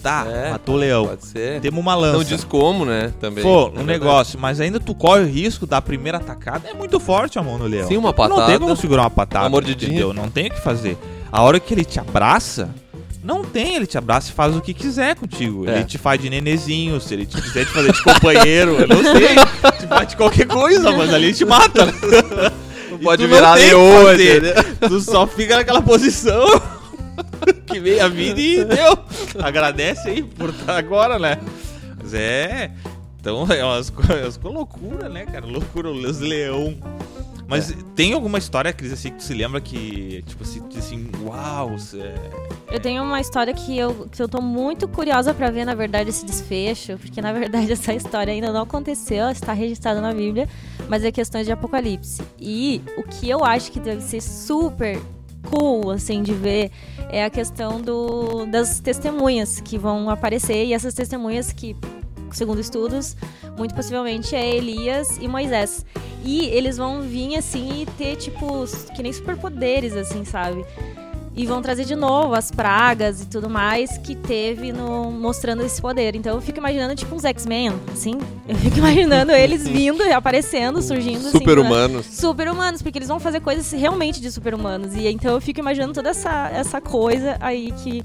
Tá, 0.02 0.25
É, 0.26 0.50
matou 0.52 0.76
o 0.76 0.79
leão. 0.79 1.07
Pode 1.07 1.26
ser. 1.26 1.61
Temos 1.61 1.79
uma 1.79 1.95
lança. 1.95 2.17
Não 2.17 2.25
diz 2.25 2.43
como, 2.43 2.87
né? 2.87 3.12
Também. 3.21 3.45
Pô, 3.45 3.71
É 3.76 3.81
um 3.81 3.85
negócio, 3.85 4.38
mas 4.40 4.59
ainda 4.59 4.81
tu 4.81 4.95
corre 4.95 5.21
o 5.21 5.26
risco 5.26 5.67
da 5.67 5.83
primeira 5.83 6.17
atacada. 6.17 6.67
É 6.69 6.73
muito 6.73 6.99
forte 6.99 7.38
a 7.38 7.43
mão 7.43 7.59
no 7.59 7.67
leão. 7.67 7.87
Sim, 7.87 7.99
uma 7.99 8.11
Tu 8.12 8.19
Não 8.23 8.29
tem 8.29 8.37
patada. 8.38 8.59
como 8.59 8.76
segurar 8.76 9.02
uma 9.02 9.11
patada. 9.11 9.45
Uma 9.45 9.50
mordidinha. 9.50 9.90
Entendeu? 9.90 10.14
Não 10.14 10.31
tem 10.31 10.47
o 10.47 10.50
que 10.50 10.61
fazer. 10.61 10.97
A 11.31 11.43
hora 11.43 11.61
que 11.61 11.75
ele 11.75 11.85
te 11.85 12.00
abraça, 12.00 12.71
não 13.23 13.45
tem. 13.45 13.77
Ele 13.77 13.87
te 13.87 13.97
abraça 13.99 14.31
e 14.31 14.35
faz 14.35 14.55
o 14.57 14.61
que 14.61 14.73
quiser 14.75 15.15
contigo. 15.17 15.69
É. 15.69 15.77
Ele 15.77 15.85
te 15.85 15.99
faz 15.99 16.21
de 16.21 16.29
nenezinho, 16.31 17.00
se 17.00 17.15
ele 17.15 17.27
te 17.27 17.41
quiser 17.41 17.65
te 17.67 17.73
fazer 17.73 17.93
de 17.93 18.03
companheiro, 18.03 18.77
eu 18.81 18.89
não 18.89 19.03
sei. 19.03 19.37
Te 19.79 19.87
faz 19.87 20.09
de 20.09 20.17
qualquer 20.17 20.47
coisa, 20.47 20.91
mas 20.93 21.12
ali 21.12 21.27
ele 21.27 21.35
te 21.35 21.45
mata. 21.45 21.87
né? 21.87 21.93
Não 22.91 22.99
E 22.99 23.05
pode 23.05 23.27
virar 23.27 23.55
leoa, 23.55 24.15
entendeu? 24.15 24.55
Tu 24.89 25.00
só 25.00 25.27
fica 25.27 25.57
naquela 25.57 25.81
posição 25.83 26.45
que 27.67 27.79
veio 27.79 28.05
a 28.05 28.09
vida 28.09 28.41
e 28.41 28.65
deu. 28.65 28.99
Agradece 29.43 30.09
aí 30.09 30.23
por 30.23 30.50
estar 30.50 30.77
agora, 30.77 31.19
né? 31.19 31.39
Mas 32.03 32.15
é. 32.15 32.71
Então 33.21 33.47
é 33.50 33.62
umas, 33.62 33.91
co- 33.91 34.03
umas 34.03 34.41
loucura, 34.43 35.09
né, 35.09 35.27
cara? 35.27 35.45
Loucura, 35.47 35.91
os 35.91 36.19
leão. 36.21 36.75
Mas 37.50 37.75
tem 37.97 38.12
alguma 38.12 38.38
história, 38.38 38.73
Cris, 38.73 38.92
assim, 38.92 39.11
que 39.11 39.16
tu 39.16 39.25
se 39.25 39.35
lembra 39.35 39.61
que, 39.61 40.23
tipo 40.25 40.45
assim, 40.45 40.62
assim, 40.78 41.11
uau, 41.25 41.75
é... 41.95 42.73
Eu 42.73 42.78
tenho 42.78 43.02
uma 43.02 43.21
história 43.21 43.52
que 43.52 43.76
eu, 43.76 44.07
que 44.09 44.23
eu 44.23 44.28
tô 44.28 44.40
muito 44.40 44.87
curiosa 44.87 45.35
pra 45.35 45.50
ver, 45.50 45.64
na 45.64 45.75
verdade, 45.75 46.11
esse 46.11 46.25
desfecho, 46.25 46.97
porque 46.97 47.21
na 47.21 47.33
verdade 47.33 47.73
essa 47.73 47.92
história 47.92 48.33
ainda 48.33 48.52
não 48.52 48.62
aconteceu, 48.62 49.28
está 49.30 49.52
registrada 49.52 50.00
na 50.00 50.14
Bíblia, 50.14 50.49
mas 50.88 51.04
é 51.04 51.11
questões 51.11 51.45
de 51.45 51.50
Apocalipse. 51.50 52.23
E 52.38 52.80
o 52.97 53.02
que 53.02 53.28
eu 53.28 53.45
acho 53.45 53.73
que 53.73 53.80
deve 53.80 54.02
ser 54.02 54.21
super 54.21 54.97
cool, 55.50 55.90
assim, 55.90 56.23
de 56.23 56.33
ver, 56.33 56.71
é 57.11 57.25
a 57.25 57.30
questão 57.30 57.80
do, 57.80 58.47
das 58.47 58.78
testemunhas 58.78 59.61
que 59.61 59.76
vão 59.76 60.09
aparecer, 60.09 60.66
e 60.66 60.73
essas 60.73 60.95
testemunhas 60.95 61.52
que, 61.52 61.75
segundo 62.30 62.61
estudos, 62.61 63.16
muito 63.59 63.75
possivelmente 63.75 64.37
é 64.37 64.54
Elias 64.54 65.19
e 65.21 65.26
Moisés. 65.26 65.85
E 66.25 66.47
eles 66.47 66.77
vão 66.77 67.03
vir 67.03 67.37
assim 67.37 67.83
e 67.83 67.87
ter, 67.87 68.17
tipo, 68.17 68.65
que 68.95 69.03
nem 69.03 69.12
superpoderes, 69.12 69.95
assim, 69.97 70.25
sabe? 70.25 70.65
E 71.35 71.47
vão 71.47 71.62
trazer 71.62 71.85
de 71.85 71.95
novo 71.95 72.35
as 72.35 72.50
pragas 72.50 73.23
e 73.23 73.27
tudo 73.27 73.49
mais 73.49 73.97
que 73.99 74.17
teve 74.17 74.73
no 74.73 75.11
mostrando 75.12 75.65
esse 75.65 75.81
poder. 75.81 76.17
Então 76.17 76.35
eu 76.35 76.41
fico 76.41 76.59
imaginando 76.59 76.95
tipo 76.95 77.15
uns 77.15 77.25
X-Men, 77.25 77.73
assim. 77.93 78.19
Eu 78.49 78.57
fico 78.57 78.77
imaginando 78.79 79.31
eles 79.33 79.67
vindo, 79.67 80.03
aparecendo, 80.12 80.83
surgindo 80.83 81.29
assim. 81.29 81.39
Super-humanos. 81.39 82.07
Super-humanos, 82.07 82.83
porque 82.83 82.99
eles 82.99 83.09
vão 83.09 83.21
fazer 83.21 83.41
coisas 83.41 83.71
realmente 83.71 84.21
de 84.21 84.31
super-humanos. 84.31 84.95
E 84.95 85.07
então 85.07 85.33
eu 85.33 85.41
fico 85.41 85.61
imaginando 85.61 85.95
toda 85.95 86.11
essa, 86.11 86.50
essa 86.53 86.81
coisa 86.81 87.37
aí 87.41 87.73
que 87.83 88.03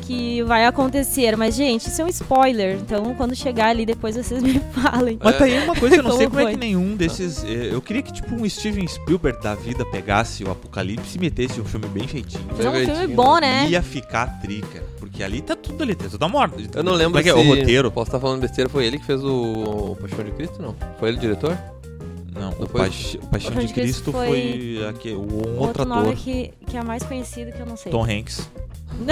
que 0.00 0.42
vai 0.44 0.66
acontecer. 0.66 1.36
Mas, 1.36 1.54
gente, 1.54 1.86
isso 1.88 2.00
é 2.00 2.04
um 2.04 2.08
spoiler. 2.08 2.76
Então, 2.80 3.14
quando 3.14 3.34
chegar 3.34 3.66
ali, 3.68 3.84
depois 3.86 4.16
vocês 4.16 4.42
me 4.42 4.60
falem. 4.72 5.18
Mas 5.22 5.38
tá 5.38 5.44
aí 5.44 5.62
uma 5.64 5.74
coisa, 5.76 5.96
eu 5.96 6.02
não 6.02 6.12
sei 6.16 6.26
Como 6.26 6.38
como 6.38 6.48
é 6.48 6.52
que 6.52 6.58
nenhum 6.58 6.96
desses. 6.96 7.44
eh, 7.44 7.68
Eu 7.72 7.80
queria 7.82 8.02
que, 8.02 8.12
tipo, 8.12 8.34
um 8.34 8.48
Steven 8.48 8.86
Spielberg 8.86 9.42
da 9.42 9.54
vida 9.54 9.84
pegasse 9.86 10.42
o 10.44 10.50
Apocalipse 10.50 11.16
e 11.16 11.20
metesse 11.20 11.60
um 11.60 11.64
filme 11.64 11.86
bem 11.88 12.06
feitinho. 12.08 12.44
É 12.58 12.68
um 12.68 12.84
filme 12.84 13.14
bom, 13.14 13.38
né? 13.38 13.68
Ia 13.68 13.82
ficar 13.82 14.40
trica. 14.40 14.82
Porque 14.98 15.22
ali 15.22 15.40
tá 15.40 15.56
tudo 15.56 15.82
ali, 15.82 15.94
tá 15.94 16.06
tudo 16.08 16.28
morto. 16.28 16.56
Eu 16.74 16.82
não 16.82 16.92
lembro 16.92 17.12
Como 17.12 17.18
é 17.18 17.22
que 17.22 17.30
é? 17.30 17.32
se... 17.34 17.38
O 17.38 17.54
roteiro. 17.56 17.90
Posso 17.90 18.08
estar 18.08 18.20
falando 18.20 18.40
besteira, 18.40 18.68
foi 18.70 18.84
ele 18.86 18.98
que 18.98 19.04
fez 19.06 19.22
o 19.24 19.96
Paixão 20.00 20.24
de 20.24 20.30
Cristo, 20.32 20.60
não? 20.62 20.74
Foi 20.98 21.08
ele 21.08 21.18
o 21.18 21.20
diretor? 21.20 21.56
Não, 22.40 22.50
Não 22.52 22.64
o, 22.64 22.66
foi? 22.68 22.80
Paix- 22.80 23.14
o 23.14 23.18
Paixão 23.26 23.30
Paixão 23.52 23.54
de 23.60 23.66
de 23.66 23.74
Cristo 23.74 24.10
Cristo 24.10 24.12
foi- 24.12 24.26
foi, 24.78 24.88
aqui, 24.88 25.12
o, 25.12 25.20
um 25.20 25.34
outro, 25.36 25.60
Outro 25.60 25.84
nome 25.84 26.00
ator, 26.08 26.16
que, 26.16 26.52
que 26.66 26.76
é 26.76 26.82
mais 26.82 27.02
conhecido 27.02 27.52
que 27.52 27.60
eu 27.60 27.66
não 27.66 27.76
sei. 27.76 27.92
Tom 27.92 28.04
Hanks. 28.04 28.48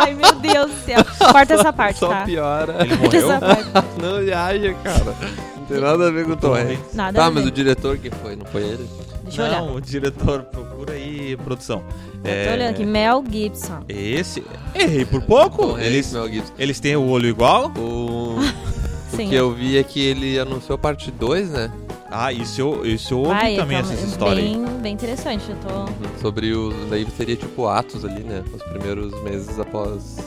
Ai, 0.00 0.14
meu 0.14 0.34
Deus 0.36 0.70
do 0.70 0.84
céu. 0.84 1.04
Corta 1.32 1.54
essa 1.54 1.72
parte, 1.72 1.98
Só 1.98 2.08
tá? 2.08 2.22
piora. 2.24 2.76
Ele 2.84 2.96
morreu? 2.96 3.30
essa 3.30 3.40
parte. 3.40 3.70
não 4.02 4.24
viaja, 4.24 4.74
cara. 4.82 5.16
Não 5.58 5.64
tem 5.66 5.80
nada 5.80 6.08
a 6.08 6.10
ver 6.10 6.24
com 6.24 6.32
o 6.32 6.36
Tom 6.36 6.54
Hanks. 6.54 6.94
Nada 6.94 7.18
Tá, 7.20 7.26
a 7.26 7.30
mas 7.30 7.44
o 7.46 7.50
diretor 7.50 7.98
que 7.98 8.10
foi, 8.10 8.36
não 8.36 8.46
foi 8.46 8.62
ele? 8.62 8.88
Deixa 9.24 9.42
eu 9.42 9.46
olhar. 9.46 9.62
Não, 9.62 9.74
o 9.74 9.80
diretor, 9.80 10.42
procura 10.44 10.92
aí, 10.94 11.36
produção. 11.36 11.82
Tô 12.22 12.52
olhando 12.52 12.70
aqui. 12.70 12.84
Mel 12.86 13.22
Gibson. 13.30 13.80
Esse. 13.88 14.42
Errei 14.74 15.04
por 15.04 15.20
pouco. 15.22 15.58
Tom 15.66 15.72
Hanks, 15.74 15.84
Eles, 15.86 16.12
Mel 16.12 16.28
Gibson. 16.28 16.52
eles 16.58 16.80
têm 16.80 16.96
o 16.96 17.06
olho 17.08 17.28
igual. 17.28 17.72
O... 17.76 18.38
o 18.38 18.40
Sim. 19.16 19.28
que 19.28 19.34
eu 19.34 19.52
vi 19.52 19.78
é 19.78 19.82
que 19.82 20.00
ele 20.00 20.38
anunciou 20.38 20.76
parte 20.78 21.10
2, 21.10 21.50
né? 21.50 21.70
Ah, 22.10 22.32
isso 22.32 22.60
eu, 22.60 22.86
isso 22.86 23.14
eu 23.14 23.18
ouvi 23.18 23.30
Vai, 23.30 23.56
também, 23.56 23.78
então, 23.78 23.92
essas 23.92 24.08
histórias 24.08 24.44
aí. 24.44 24.52
bem, 24.56 24.64
bem 24.80 24.92
interessante. 24.94 25.44
Eu 25.50 25.56
tô... 25.56 26.20
Sobre 26.20 26.52
os... 26.52 26.74
Daí 26.88 27.06
seria 27.16 27.36
tipo 27.36 27.66
Atos 27.66 28.04
ali, 28.04 28.22
né? 28.22 28.42
Os 28.54 28.62
primeiros 28.62 29.12
meses 29.22 29.58
após 29.58 30.18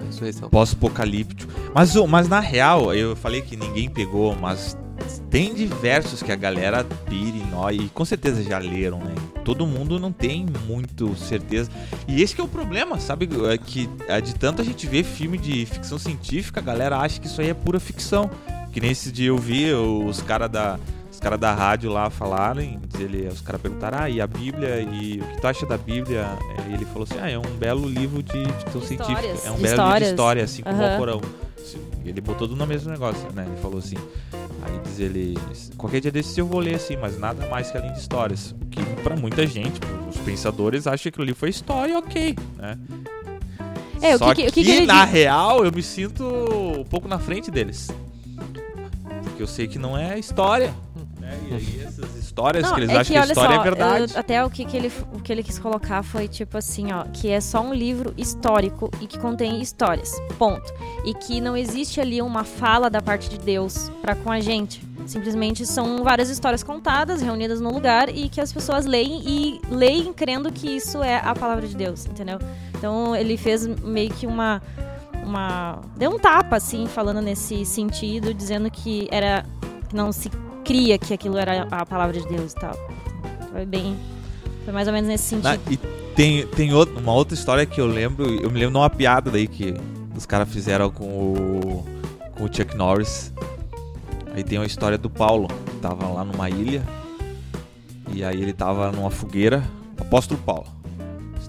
a 0.00 0.04
ressurreição. 0.04 0.48
Pós-apocalíptico. 0.50 1.52
Mas, 1.74 1.94
o- 1.96 2.06
mas 2.06 2.28
na 2.28 2.40
real, 2.40 2.92
eu 2.94 3.14
falei 3.14 3.40
que 3.42 3.56
ninguém 3.56 3.88
pegou, 3.88 4.34
mas 4.34 4.76
tem 5.30 5.54
diversos 5.54 6.22
que 6.22 6.32
a 6.32 6.36
galera 6.36 6.84
pira 7.08 7.36
em 7.36 7.46
nó 7.50 7.70
e 7.70 7.88
com 7.90 8.04
certeza 8.04 8.42
já 8.42 8.58
leram, 8.58 8.98
né? 8.98 9.14
Todo 9.44 9.66
mundo 9.66 9.98
não 9.98 10.10
tem 10.12 10.44
muito 10.66 11.14
certeza. 11.16 11.70
E 12.06 12.20
esse 12.20 12.34
que 12.34 12.40
é 12.40 12.44
o 12.44 12.48
problema, 12.48 12.98
sabe? 12.98 13.28
É 13.50 13.56
que 13.56 13.88
é, 14.08 14.20
de 14.20 14.34
tanto 14.34 14.60
a 14.60 14.64
gente 14.64 14.86
ver 14.86 15.04
filme 15.04 15.38
de 15.38 15.64
ficção 15.66 15.98
científica, 15.98 16.60
a 16.60 16.62
galera 16.62 16.98
acha 16.98 17.20
que 17.20 17.26
isso 17.26 17.40
aí 17.40 17.48
é 17.48 17.54
pura 17.54 17.78
ficção. 17.78 18.28
Que 18.72 18.80
nem 18.82 18.90
esse 18.90 19.10
dia 19.10 19.28
eu 19.28 19.38
vi 19.38 19.72
os 19.72 20.20
caras 20.20 20.50
da. 20.50 20.78
Os 21.18 21.20
caras 21.20 21.40
da 21.40 21.52
rádio 21.52 21.90
lá 21.90 22.08
falarem, 22.10 22.78
ele, 22.96 23.26
os 23.26 23.40
caras 23.40 23.60
perguntaram, 23.60 23.98
ah, 24.02 24.08
e 24.08 24.20
a 24.20 24.26
Bíblia, 24.28 24.80
e 24.80 25.20
o 25.20 25.24
que 25.24 25.40
tu 25.40 25.48
acha 25.48 25.66
da 25.66 25.76
Bíblia? 25.76 26.28
E 26.70 26.74
ele 26.74 26.84
falou 26.84 27.02
assim, 27.10 27.18
ah, 27.20 27.28
é 27.28 27.36
um 27.36 27.56
belo 27.58 27.88
livro 27.88 28.22
de 28.22 28.44
ficção 28.60 28.80
científica, 28.80 29.26
é 29.44 29.50
um 29.50 29.56
belo 29.56 29.58
livro 29.58 29.58
de 29.58 29.66
histórias. 29.66 30.08
história, 30.10 30.44
assim 30.44 30.62
como 30.62 30.80
Aham. 30.80 30.94
o 30.94 30.96
Corão. 30.98 31.20
Ele 32.04 32.20
botou 32.20 32.46
tudo 32.46 32.56
no 32.56 32.64
mesmo 32.68 32.88
negócio, 32.92 33.26
né? 33.34 33.44
Ele 33.50 33.60
falou 33.60 33.78
assim. 33.80 33.96
Aí 34.62 34.78
diz 34.84 35.00
ele. 35.00 35.36
Qualquer 35.76 36.00
dia 36.00 36.12
desses 36.12 36.38
eu 36.38 36.46
vou 36.46 36.60
ler 36.60 36.76
assim, 36.76 36.96
mas 36.96 37.18
nada 37.18 37.44
mais 37.48 37.68
que 37.68 37.76
além 37.76 37.92
de 37.92 37.98
histórias. 37.98 38.54
Que 38.70 38.80
pra 39.02 39.16
muita 39.16 39.44
gente, 39.44 39.80
os 40.08 40.16
pensadores, 40.18 40.86
acham 40.86 41.02
que 41.02 41.08
aquilo 41.08 41.24
ali 41.24 41.34
foi 41.34 41.48
história, 41.50 41.98
ok, 41.98 42.36
né? 42.56 42.78
É, 44.00 44.14
o 44.14 44.18
Só 44.18 44.32
que 44.32 44.42
que- 44.42 44.48
o 44.48 44.52
que 44.52 44.62
que 44.62 44.70
ele 44.70 44.86
na 44.86 45.04
diz? 45.04 45.14
real 45.14 45.64
eu 45.64 45.72
me 45.72 45.82
sinto 45.82 46.24
um 46.78 46.84
pouco 46.84 47.08
na 47.08 47.18
frente 47.18 47.50
deles. 47.50 47.88
Porque 49.24 49.42
eu 49.42 49.46
sei 49.48 49.66
que 49.66 49.78
não 49.80 49.98
é 49.98 50.16
história. 50.16 50.72
E 51.54 51.80
essas 51.84 52.14
histórias 52.16 52.64
Não, 52.64 52.74
que 52.74 52.80
eles 52.80 52.90
é 52.90 52.96
acham 52.98 53.12
que, 53.12 53.16
a 53.18 53.22
olha 53.22 53.32
história 53.32 53.54
só, 53.56 53.60
é 53.60 53.64
verdade. 53.64 54.12
eu- 54.14 54.20
até 54.20 54.44
o 54.44 54.50
que, 54.50 54.64
que, 54.64 54.76
ele, 54.76 54.92
o 55.14 55.20
que 55.20 55.32
ele 55.32 55.42
quis 55.42 55.58
colocar 55.58 56.02
foi 56.02 56.28
tipo 56.28 56.56
assim, 56.58 56.92
ó, 56.92 57.04
que 57.04 57.28
é 57.28 57.40
só 57.40 57.60
um 57.60 57.72
livro 57.72 58.12
histórico 58.16 58.90
e 59.00 59.06
que 59.06 59.18
contém 59.18 59.60
histórias. 59.60 60.12
Ponto. 60.38 60.72
E 61.04 61.14
que 61.14 61.40
não 61.40 61.56
existe 61.56 62.00
ali 62.00 62.20
uma 62.22 62.44
fala 62.44 62.88
da 62.90 63.00
parte 63.02 63.28
de 63.28 63.38
Deus 63.38 63.90
pra 64.02 64.14
com 64.14 64.30
a 64.30 64.40
gente. 64.40 64.86
Simplesmente 65.06 65.64
são 65.64 66.04
várias 66.04 66.28
histórias 66.28 66.62
contadas, 66.62 67.22
reunidas 67.22 67.60
num 67.62 67.70
lugar 67.72 68.10
e 68.14 68.28
que 68.28 68.40
as 68.42 68.52
pessoas 68.52 68.84
leem 68.84 69.22
e 69.26 69.60
leem 69.70 70.12
crendo 70.12 70.52
que 70.52 70.68
isso 70.76 71.02
é 71.02 71.16
a 71.16 71.34
palavra 71.34 71.66
de 71.66 71.74
Deus, 71.74 72.04
entendeu? 72.04 72.38
Então 72.76 73.16
ele 73.16 73.36
fez 73.38 73.66
meio 73.66 74.10
que 74.10 74.26
uma 74.26 74.60
uma 75.24 75.80
deu 75.96 76.10
um 76.10 76.18
tapa 76.18 76.56
assim, 76.56 76.86
falando 76.86 77.20
nesse 77.22 77.64
sentido, 77.64 78.32
dizendo 78.34 78.70
que 78.70 79.08
era 79.10 79.44
que 79.88 79.96
não 79.96 80.12
se 80.12 80.30
cria 80.68 80.98
que 80.98 81.14
aquilo 81.14 81.38
era 81.38 81.66
a 81.70 81.86
palavra 81.86 82.20
de 82.20 82.28
Deus 82.28 82.52
e 82.52 82.54
tal. 82.54 82.76
Foi 83.50 83.64
bem 83.64 83.96
foi 84.64 84.72
mais 84.74 84.86
ou 84.86 84.92
menos 84.92 85.08
nesse 85.08 85.24
sentido. 85.24 85.44
Na- 85.44 85.58
e 85.72 85.78
tem, 86.14 86.46
tem 86.48 86.74
outra- 86.74 87.00
uma 87.00 87.12
outra 87.14 87.32
história 87.34 87.64
que 87.64 87.80
eu 87.80 87.86
lembro, 87.86 88.26
eu 88.26 88.50
me 88.50 88.58
lembro 88.58 88.72
de 88.72 88.76
uma 88.76 88.90
piada 88.90 89.30
daí 89.30 89.46
que 89.48 89.74
os 90.14 90.26
caras 90.26 90.46
fizeram 90.50 90.90
com 90.90 91.04
o, 91.06 91.86
com 92.36 92.44
o 92.44 92.54
Chuck 92.54 92.76
Norris. 92.76 93.32
Aí 94.34 94.44
tem 94.44 94.58
uma 94.58 94.66
história 94.66 94.98
do 94.98 95.08
Paulo, 95.08 95.48
que 95.48 95.76
tava 95.80 96.06
lá 96.06 96.22
numa 96.24 96.50
ilha, 96.50 96.82
e 98.12 98.22
aí 98.22 98.40
ele 98.40 98.52
tava 98.52 98.92
numa 98.92 99.10
fogueira, 99.10 99.64
apóstolo 99.98 100.38
Paulo. 100.44 100.66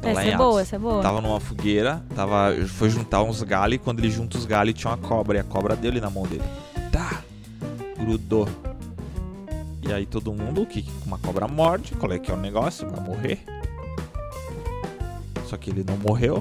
Tá 0.02 0.12
essa 0.12 0.22
é 0.22 0.38
boa, 0.38 0.50
Atos. 0.52 0.62
essa 0.62 0.76
é 0.78 0.80
boa. 0.80 1.02
Tava 1.02 1.20
numa 1.20 1.42
fogueira, 1.42 2.02
tava, 2.16 2.56
foi 2.70 2.90
juntar 2.90 3.22
uns 3.22 3.44
galhos, 3.44 3.76
e 3.76 3.80
quando 3.80 4.00
ele 4.00 4.10
junta 4.10 4.38
os 4.38 4.46
galhos 4.46 4.74
tinha 4.76 4.92
uma 4.92 4.98
cobra, 4.98 5.38
e 5.38 5.42
a 5.42 5.44
cobra 5.44 5.76
deu 5.76 5.92
ali 5.92 6.00
na 6.00 6.10
mão 6.10 6.24
dele. 6.24 6.44
Tá! 6.90 7.22
Grudou. 8.00 8.48
E 9.90 9.94
aí 9.94 10.06
todo 10.06 10.32
mundo, 10.32 10.62
o 10.62 10.66
que? 10.68 10.86
Uma 11.06 11.18
cobra 11.18 11.48
morde, 11.48 11.94
qual 11.96 12.12
é 12.14 12.20
que 12.20 12.30
é 12.30 12.34
o 12.34 12.38
negócio? 12.38 12.88
Vai 12.88 13.04
morrer. 13.04 13.40
Só 15.48 15.58
que 15.58 15.72
ele 15.72 15.84
não 15.88 15.98
morreu. 15.98 16.38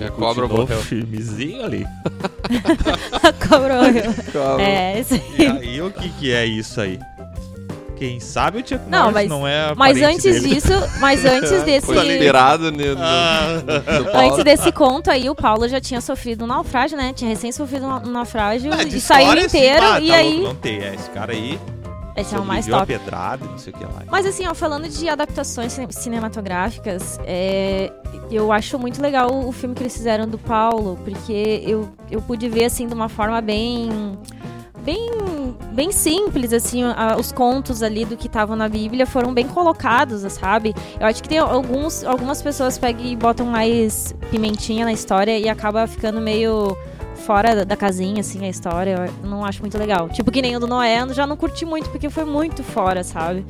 E 0.00 0.04
a 0.04 0.10
cobra 0.10 0.48
morreu. 0.48 0.78
firmezinho 0.80 1.62
ali. 1.64 1.86
Cobrou. 3.46 3.82
Cobra. 4.32 4.62
É, 4.62 5.00
isso 5.00 5.14
aí. 5.14 5.22
E 5.38 5.46
aí 5.46 5.82
o 5.82 5.90
que 5.90 6.08
que 6.10 6.32
é 6.32 6.46
isso 6.46 6.80
aí? 6.80 6.98
Quem 7.96 8.20
sabe 8.20 8.58
o 8.58 8.60
Chuck 8.60 8.80
Não, 8.90 9.10
Norris 9.10 9.14
mas- 9.14 9.28
não 9.28 9.46
é 9.48 9.74
Mas 9.74 10.02
antes 10.02 10.22
dele. 10.22 10.54
disso, 10.54 10.72
mas 11.00 11.24
antes 11.24 11.62
desse 11.62 11.86
Foi 11.86 12.06
liberado 12.06 12.70
né, 12.70 12.92
no, 12.94 13.00
Ah. 13.02 13.62
no. 14.12 14.18
Antes 14.18 14.44
desse 14.44 14.70
conto 14.70 15.10
aí, 15.10 15.30
o 15.30 15.34
Paulo 15.34 15.66
já 15.66 15.80
tinha 15.80 16.00
sofrido 16.02 16.44
um 16.44 16.46
naufrágio, 16.46 16.96
né? 16.98 17.12
Tinha 17.14 17.30
recém 17.30 17.50
sofrido 17.52 17.86
um 17.86 18.10
naufrágio 18.10 18.70
Ah, 18.72 18.84
de 18.84 18.98
e 18.98 19.00
saiu 19.00 19.30
assim, 19.32 19.44
inteiro. 19.46 19.82
ah, 19.82 20.00
e 20.00 20.08
tá 20.08 20.14
aí. 20.16 20.32
louco, 20.34 20.48
Não 20.48 20.54
tem, 20.56 20.78
é, 20.78 20.94
esse 20.94 21.08
cara 21.10 21.32
aí 21.32 21.58
Esse 22.16 22.34
é 22.34 22.38
o 22.38 22.44
mais 22.44 22.66
top. 22.66 22.86
pedrada 22.86 23.44
não 23.44 23.58
sei 23.58 23.72
o 23.72 23.76
que 23.76 23.84
lá. 23.84 24.02
Mas 24.10 24.24
assim, 24.26 24.46
ó, 24.46 24.54
falando 24.54 24.88
de 24.88 25.08
adaptações 25.08 25.72
cine- 25.72 25.92
cinematográficas, 25.92 27.18
é, 27.24 27.92
eu 28.30 28.50
acho 28.52 28.78
muito 28.78 29.02
legal 29.02 29.30
o 29.46 29.52
filme 29.52 29.74
que 29.74 29.82
eles 29.82 29.94
fizeram 29.96 30.26
do 30.26 30.38
Paulo, 30.38 30.98
porque 31.04 31.62
eu, 31.66 31.88
eu 32.10 32.22
pude 32.22 32.48
ver 32.48 32.64
assim 32.64 32.86
de 32.86 32.94
uma 32.94 33.08
forma 33.08 33.40
bem 33.40 34.18
bem 34.80 35.10
bem 35.72 35.90
simples 35.92 36.52
assim, 36.52 36.84
a- 36.84 37.16
os 37.18 37.32
contos 37.32 37.82
ali 37.82 38.04
do 38.04 38.16
que 38.16 38.28
estavam 38.28 38.56
na 38.56 38.68
Bíblia 38.68 39.06
foram 39.06 39.34
bem 39.34 39.46
colocados, 39.46 40.20
sabe? 40.32 40.74
Eu 40.98 41.06
acho 41.06 41.22
que 41.22 41.28
tem 41.28 41.38
alguns 41.38 42.02
algumas 42.04 42.40
pessoas 42.40 42.78
pegam 42.78 43.04
e 43.04 43.14
botam 43.16 43.46
mais 43.46 44.14
pimentinha 44.30 44.84
na 44.84 44.92
história 44.92 45.38
e 45.38 45.48
acaba 45.48 45.86
ficando 45.86 46.20
meio 46.20 46.76
fora 47.16 47.64
da- 47.64 47.76
casinha, 47.76 48.20
assim, 48.20 48.44
a 48.44 48.48
história. 48.48 49.10
Eu 49.22 49.28
não 49.28 49.44
acho 49.44 49.60
muito 49.60 49.76
legal. 49.78 50.08
Tipo, 50.08 50.30
que 50.30 50.40
nem 50.42 50.56
o 50.56 50.60
do 50.60 50.66
Noé, 50.66 51.00
eu 51.02 51.12
já 51.14 51.26
não 51.26 51.36
curti 51.36 51.64
muito, 51.64 51.88
porque 51.90 52.08
foi 52.10 52.24
muito 52.24 52.62
fora, 52.62 53.02
sabe? 53.04 53.44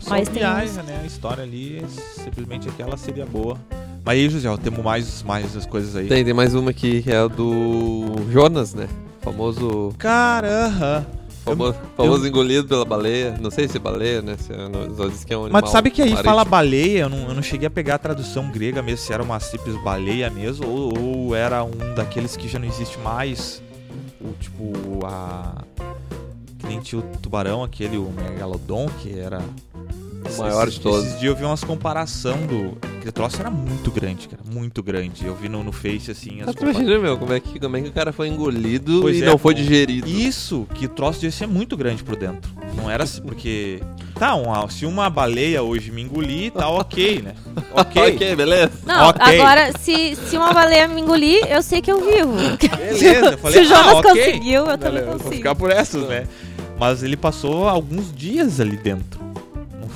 Só 0.00 0.10
Mas 0.10 0.28
tem 0.28 0.38
viaja, 0.38 0.82
né? 0.82 1.00
A 1.02 1.06
história 1.06 1.42
ali, 1.42 1.84
simplesmente 2.14 2.68
aquela 2.68 2.96
seria 2.96 3.26
boa. 3.26 3.58
Mas 4.04 4.18
aí, 4.18 4.28
José, 4.30 4.48
ó, 4.48 4.56
temos 4.56 4.82
mais, 4.82 5.22
mais 5.22 5.56
as 5.56 5.66
coisas 5.66 5.94
aí. 5.94 6.08
Tem, 6.08 6.24
tem 6.24 6.32
mais 6.32 6.54
uma 6.54 6.70
aqui 6.70 7.02
que 7.02 7.10
é 7.10 7.18
a 7.18 7.26
do 7.26 8.04
Jonas, 8.30 8.72
né? 8.74 8.88
Famoso, 9.20 9.92
Cara, 9.98 10.66
aham. 10.66 11.06
Famoso, 11.44 11.78
famoso 11.96 12.26
engolido 12.26 12.68
pela 12.68 12.84
baleia. 12.84 13.36
Não 13.40 13.50
sei 13.50 13.68
se 13.68 13.76
é 13.76 13.80
baleia, 13.80 14.22
né? 14.22 14.36
Se 14.36 14.52
é, 14.52 14.68
não, 14.68 14.94
só 14.94 15.06
diz 15.08 15.24
que 15.24 15.32
é 15.32 15.36
um 15.36 15.42
Mas 15.42 15.46
animal 15.46 15.62
tu 15.62 15.70
sabe 15.70 15.90
que 15.90 16.02
aí 16.02 16.10
marítimo. 16.10 16.30
fala 16.30 16.44
baleia, 16.44 17.00
eu 17.00 17.08
não, 17.08 17.28
eu 17.28 17.34
não 17.34 17.42
cheguei 17.42 17.66
a 17.66 17.70
pegar 17.70 17.96
a 17.96 17.98
tradução 17.98 18.50
grega 18.50 18.82
mesmo, 18.82 19.04
se 19.04 19.12
era 19.12 19.22
uma 19.22 19.38
simples 19.40 19.76
baleia 19.82 20.30
mesmo, 20.30 20.66
ou, 20.66 20.98
ou 20.98 21.34
era 21.34 21.64
um 21.64 21.94
daqueles 21.94 22.36
que 22.36 22.48
já 22.48 22.58
não 22.58 22.66
existe 22.68 22.98
mais. 22.98 23.62
O 24.20 24.32
tipo, 24.34 25.06
a. 25.06 25.62
Que 26.58 26.66
nem 26.66 26.80
tinha 26.80 27.00
o 27.00 27.02
tubarão, 27.18 27.62
aquele, 27.62 27.96
o 27.96 28.10
Megalodon, 28.10 28.88
que 29.00 29.16
era. 29.18 29.40
O 30.36 30.40
maior 30.42 30.68
de 30.68 30.80
todos. 30.80 31.06
Esses 31.06 31.20
dias 31.20 31.32
eu 31.32 31.36
vi 31.36 31.44
umas 31.44 31.62
comparação 31.64 32.36
do. 32.46 32.76
Aquele 32.98 33.12
troço 33.12 33.40
era 33.40 33.50
muito 33.50 33.90
grande, 33.90 34.28
cara. 34.28 34.42
Muito 34.52 34.82
grande. 34.82 35.24
Eu 35.24 35.34
vi 35.34 35.48
no, 35.48 35.62
no 35.62 35.72
Face 35.72 36.10
assim. 36.10 36.40
as 36.40 36.46
tu 36.48 36.54
compara- 36.58 36.70
imagina, 36.72 36.98
meu, 36.98 37.16
como 37.16 37.32
é, 37.32 37.40
que, 37.40 37.58
como 37.60 37.76
é 37.76 37.80
que 37.80 37.88
o 37.88 37.92
cara 37.92 38.12
foi 38.12 38.28
engolido 38.28 38.98
Pois 39.00 39.16
e 39.16 39.22
é, 39.22 39.26
não 39.26 39.38
foi 39.38 39.54
digerido? 39.54 40.08
Isso, 40.08 40.66
que 40.74 40.86
o 40.86 40.88
troço 40.88 41.20
devia 41.20 41.30
ser 41.36 41.46
muito 41.46 41.76
grande 41.76 42.02
por 42.02 42.16
dentro. 42.16 42.50
Não 42.74 42.90
era 42.90 43.04
assim, 43.04 43.22
porque. 43.22 43.80
Tá, 44.18 44.34
uma- 44.34 44.68
se 44.68 44.84
uma 44.84 45.08
baleia 45.08 45.62
hoje 45.62 45.92
me 45.92 46.02
engolir, 46.02 46.50
tá 46.52 46.68
ok, 46.68 47.22
né? 47.22 47.34
Ok. 47.72 48.14
ok, 48.14 48.34
beleza. 48.36 48.72
Não, 48.84 49.08
Ok. 49.10 49.40
agora, 49.40 49.72
se, 49.78 50.16
se 50.16 50.36
uma 50.36 50.52
baleia 50.52 50.88
me 50.88 51.00
engolir, 51.00 51.46
eu 51.48 51.62
sei 51.62 51.80
que 51.80 51.90
eu 51.92 52.00
vivo. 52.04 52.32
Beleza, 52.76 53.30
eu 53.32 53.38
falei, 53.38 53.60
se 53.60 53.64
o 53.66 53.68
Jonas 53.68 53.86
ah, 53.86 53.96
ok. 53.98 54.10
conseguiu, 54.10 54.66
eu 54.66 54.78
também 54.78 54.90
Beleza, 54.94 55.06
Vou 55.06 55.12
consigo. 55.18 55.34
ficar 55.36 55.54
por 55.54 55.70
essas, 55.70 56.08
né? 56.08 56.26
Mas 56.78 57.02
ele 57.04 57.16
passou 57.16 57.68
alguns 57.68 58.12
dias 58.12 58.60
ali 58.60 58.76
dentro. 58.76 59.18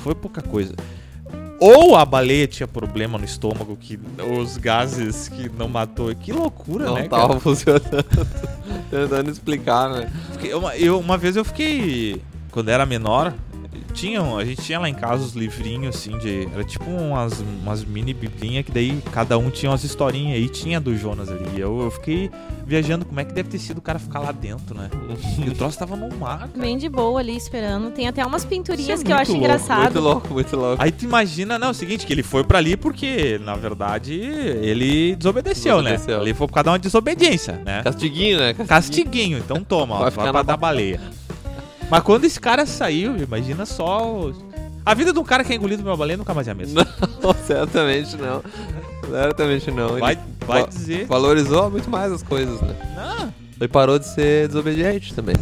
Não 0.03 0.11
foi 0.11 0.15
pouca 0.15 0.41
coisa. 0.41 0.75
Ou 1.61 1.95
a 1.95 2.03
baleia 2.03 2.45
tinha 2.45 2.67
problema 2.67 3.17
no 3.17 3.23
estômago, 3.23 3.77
que 3.79 3.97
os 4.37 4.57
gases 4.57 5.29
que 5.29 5.47
não 5.57 5.69
matou. 5.69 6.13
Que 6.13 6.33
loucura, 6.33 6.87
Não 6.87 6.95
né? 6.95 7.07
tava 7.07 7.27
cara? 7.29 7.39
funcionando. 7.39 8.05
Tentando 8.91 9.31
explicar, 9.31 9.89
né? 9.89 10.11
Uma, 10.53 10.75
eu, 10.75 10.99
uma 10.99 11.17
vez 11.17 11.37
eu 11.37 11.45
fiquei. 11.45 12.21
Quando 12.51 12.67
era 12.67 12.85
menor, 12.85 13.33
tinha, 13.93 14.21
um- 14.21 14.37
a 14.37 14.43
gente 14.45 14.61
tinha 14.61 14.79
lá 14.79 14.89
em 14.89 14.93
casa 14.93 15.23
os 15.23 15.33
livrinhos 15.33 15.95
assim 15.95 16.17
de. 16.17 16.47
Era 16.53 16.63
tipo 16.63 16.85
umas, 16.89 17.39
umas 17.39 17.83
mini 17.85 18.13
biblinhas 18.13 18.65
que 18.65 18.71
daí 18.71 18.99
cada 19.11 19.37
um 19.37 19.49
tinha 19.49 19.69
umas 19.71 19.83
historinhas 19.83 20.39
e 20.39 20.49
tinha 20.49 20.79
do 20.81 20.95
Jonas 20.97 21.29
ali. 21.29 21.45
E 21.55 21.59
Eu, 21.59 21.79
eu 21.81 21.91
fiquei 21.91 22.29
viajando 22.65 23.05
como 23.05 23.19
é 23.19 23.25
que 23.25 23.33
deve 23.33 23.49
ter 23.49 23.59
sido 23.59 23.77
o 23.77 23.81
cara 23.81 23.99
ficar 23.99 24.19
lá 24.19 24.31
dentro, 24.31 24.75
né? 24.75 24.89
E 25.45 25.49
o 25.49 25.53
troço 25.53 25.77
tava 25.77 25.95
no 25.95 26.13
mar, 26.17 26.39
cara. 26.39 26.51
Bem 26.55 26.77
de 26.77 26.89
boa 26.89 27.19
ali 27.19 27.35
esperando. 27.35 27.91
Tem 27.91 28.07
até 28.07 28.25
umas 28.25 28.43
pinturinhas 28.45 29.01
é 29.01 29.03
que 29.03 29.11
eu 29.11 29.15
acho 29.15 29.31
louco, 29.31 29.45
engraçado. 29.45 29.81
Muito 29.83 29.99
louco, 29.99 30.33
muito 30.33 30.55
louco. 30.55 30.81
Aí 30.83 30.91
tu 30.91 31.05
imagina, 31.05 31.57
não, 31.59 31.67
é 31.67 31.71
o 31.71 31.73
seguinte, 31.73 32.05
que 32.05 32.13
ele 32.13 32.23
foi 32.23 32.43
pra 32.43 32.57
ali 32.57 32.75
porque, 32.75 33.39
na 33.43 33.55
verdade, 33.55 34.13
ele 34.13 35.15
desobedeceu, 35.15 35.77
Desobedeceu. 35.77 36.15
né? 36.17 36.21
Ali 36.21 36.33
foi 36.33 36.47
por 36.47 36.53
causa 36.53 36.63
de 36.63 36.69
uma 36.69 36.79
desobediência, 36.79 37.61
né? 37.65 37.81
Castiguinho, 37.83 38.37
né? 38.39 38.53
Castiguinho, 38.53 39.37
então 39.37 39.63
toma, 39.63 39.95
ó, 39.95 39.99
Vai 39.99 40.11
vai, 40.11 40.11
ficar 40.11 40.31
pra 40.31 40.41
dar 40.43 40.57
baleia. 40.57 40.99
Mas 41.93 42.03
quando 42.03 42.25
esse 42.25 42.39
cara 42.39 42.65
saiu, 42.65 43.15
imagina 43.17 43.65
só. 43.65 44.11
os- 44.19 44.37
A 44.85 44.93
vida 44.93 45.13
de 45.13 45.19
um 45.19 45.23
cara 45.23 45.43
que 45.43 45.53
é 45.53 45.55
engolido 45.55 45.83
por 45.83 45.89
uma 45.89 45.95
baleia 45.97 46.17
nunca 46.17 46.33
mais 46.33 46.47
é 46.47 46.51
a 46.51 46.55
mesma. 46.55 46.85
Não, 47.21 47.33
certamente 47.45 48.17
não. 48.17 48.41
Certamente 49.09 49.69
não. 49.71 49.89
Vai, 49.99 50.17
vai 50.47 50.61
va- 50.63 50.67
dizer. 50.67 51.05
valorizou 51.05 51.69
muito 51.69 51.89
mais 51.89 52.11
as 52.11 52.23
coisas, 52.23 52.59
né? 52.61 52.75
Não, 52.95 53.33
Ele 53.59 53.67
parou 53.67 53.99
de 53.99 54.07
ser 54.07 54.47
desobediente 54.47 55.13
também. 55.13 55.35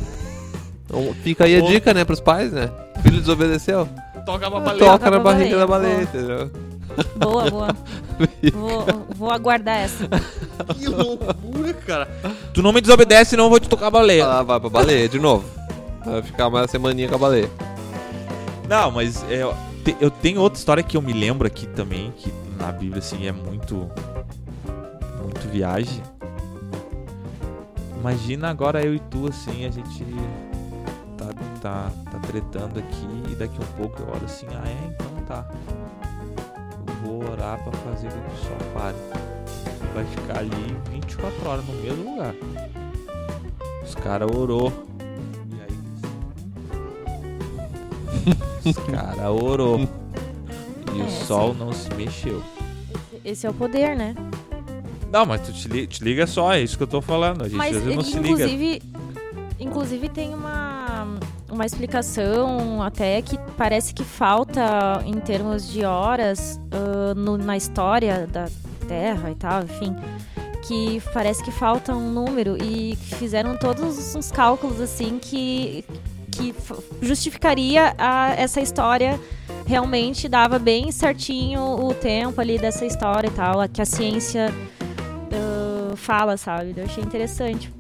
Então 0.86 1.16
fica 1.24 1.46
aí 1.46 1.56
a 1.58 1.62
Pô. 1.62 1.68
dica, 1.68 1.94
né, 1.94 2.04
pros 2.04 2.20
pais, 2.20 2.52
né? 2.52 2.70
O 2.98 3.02
filho 3.02 3.20
desobedeceu. 3.22 3.88
toca 4.26 4.48
uma 4.50 4.60
Toca, 4.60 4.66
baleia. 4.66 4.86
Toca 4.92 5.06
na 5.06 5.12
pra 5.12 5.20
barriga 5.20 5.56
baleia, 5.56 5.58
da 5.60 5.68
baleia, 5.68 5.96
boa. 5.96 6.04
entendeu? 6.04 6.52
Boa, 7.16 7.50
boa. 7.50 7.68
vou, 8.54 8.86
vou 9.16 9.32
aguardar 9.32 9.78
essa. 9.78 10.08
Que 10.78 10.88
loucura, 10.88 11.74
cara. 11.74 12.08
Tu 12.54 12.62
não 12.62 12.74
me 12.74 12.82
desobedece, 12.82 13.38
não 13.38 13.46
eu 13.46 13.50
vou 13.50 13.60
te 13.60 13.70
tocar 13.70 13.88
a 13.88 13.92
baleia. 13.92 14.26
Ah, 14.28 14.44
vai 14.44 14.60
pra 14.60 14.70
baleia 14.70 15.08
de 15.08 15.18
novo. 15.18 15.46
Vai 16.06 16.22
ficar 16.22 16.50
mais 16.50 16.64
uma 16.64 16.68
semaninha 16.68 17.08
com 17.10 17.16
a 17.16 17.18
baleia. 17.18 17.50
Não, 18.68 18.92
mas 18.92 19.24
é, 19.30 19.44
eu 19.44 19.54
te- 19.84 19.98
eu 20.00 20.10
tenho 20.10 20.42
outra 20.42 20.58
história 20.58 20.84
que 20.84 20.96
eu 20.98 21.02
me 21.02 21.14
lembro 21.14 21.46
aqui 21.48 21.68
também, 21.68 22.12
que 22.18 22.32
na 22.58 22.72
Bíblia, 22.72 23.00
assim, 23.00 23.28
é 23.28 23.32
muito. 23.32 23.90
Muito 25.22 25.48
viagem. 25.52 26.02
Imagina 28.00 28.50
agora 28.50 28.84
eu 28.84 28.96
e 28.96 29.00
tu, 29.00 29.28
assim, 29.28 29.66
a 29.66 29.70
gente 29.70 30.04
tá, 31.18 31.26
tá, 31.62 31.92
tá 32.12 32.20
tretando 32.28 32.80
aqui 32.80 33.08
e 33.32 33.36
daqui 33.36 33.58
um 33.62 33.78
pouco 33.78 34.02
eu 34.02 34.08
olho 34.10 34.26
assim, 34.26 34.48
ah 34.52 34.68
é, 34.68 34.88
então 34.88 35.08
tá. 35.28 35.46
Eu 36.88 36.94
vou 37.04 37.30
orar 37.32 37.62
pra 37.64 37.72
fazer 37.80 38.10
com 38.12 38.20
que 38.22 38.34
o 38.34 38.38
sol 38.44 38.58
pare. 38.74 38.96
Vai 39.94 40.06
ficar 40.06 40.40
ali 40.40 40.76
24 40.92 41.48
horas 41.50 41.66
no 41.66 41.74
mesmo 41.76 42.10
lugar. 42.12 42.34
Os 43.84 43.94
caras 43.96 44.30
orou. 44.36 44.72
Os 48.66 48.76
caras 48.78 49.26
orou. 49.30 49.80
E 50.96 51.02
É, 51.02 51.04
o 51.04 51.10
sol 51.26 51.54
não 51.54 51.72
se 51.72 51.94
mexeu. 51.96 52.42
Esse 53.24 53.46
é 53.46 53.50
o 53.50 53.54
poder, 53.54 53.96
né? 53.96 54.16
Não, 55.12 55.26
mas 55.26 55.42
tu 55.42 55.52
te, 55.54 55.68
li- 55.68 55.88
te 55.88 56.04
liga 56.04 56.26
só, 56.26 56.54
é 56.54 56.62
isso 56.62 56.78
que 56.78 56.84
eu 56.84 56.88
tô 56.88 57.02
falando. 57.02 57.42
A 57.44 57.48
gente 57.48 57.58
Mas, 57.58 57.76
às 57.76 57.84
vezes 57.84 57.96
não 57.98 58.04
se 58.04 58.18
liga. 58.20 58.82
inclusive, 59.60 60.10
tem 60.10 60.34
uma, 60.34 61.18
uma 61.52 61.66
explicação 61.66 62.82
até 62.82 63.22
que 63.22 63.38
parece 63.58 63.94
que 63.94 64.04
falta 64.04 65.02
em 65.06 65.14
termos 65.20 65.70
de 65.72 65.84
horas 65.86 66.60
ah, 66.72 67.14
no- 67.16 67.38
na 67.38 67.56
história 67.58 68.28
da 68.28 68.48
Terra 68.88 69.32
e 69.32 69.36
tal, 69.36 69.64
enfim. 69.64 69.96
Que 70.68 71.02
parece 71.14 71.44
que 71.44 71.52
falta 71.52 71.94
um 71.96 72.12
número 72.12 72.56
e 72.64 72.96
fizeram 72.96 73.58
todos 73.58 74.16
uns 74.16 74.32
cálculos 74.32 74.80
assim 74.80 75.20
que, 75.20 75.84
que 76.32 76.56
justificaria 77.02 77.94
a- 77.98 78.34
essa 78.38 78.62
história 78.62 79.20
realmente 79.66 80.28
dava 80.28 80.58
bem 80.58 80.92
certinho 80.92 81.62
o 81.62 81.94
tempo 81.94 82.40
ali 82.42 82.58
dessa 82.58 82.86
história 82.86 83.28
e 83.28 83.32
tal, 83.32 83.68
que 83.70 83.82
a 83.82 83.86
ciência 83.86 84.52
ah, 85.34 85.96
fala, 85.96 86.38
sabe? 86.38 86.74
Eu 86.76 86.86
achei 86.86 87.04
interessante. 87.04 87.72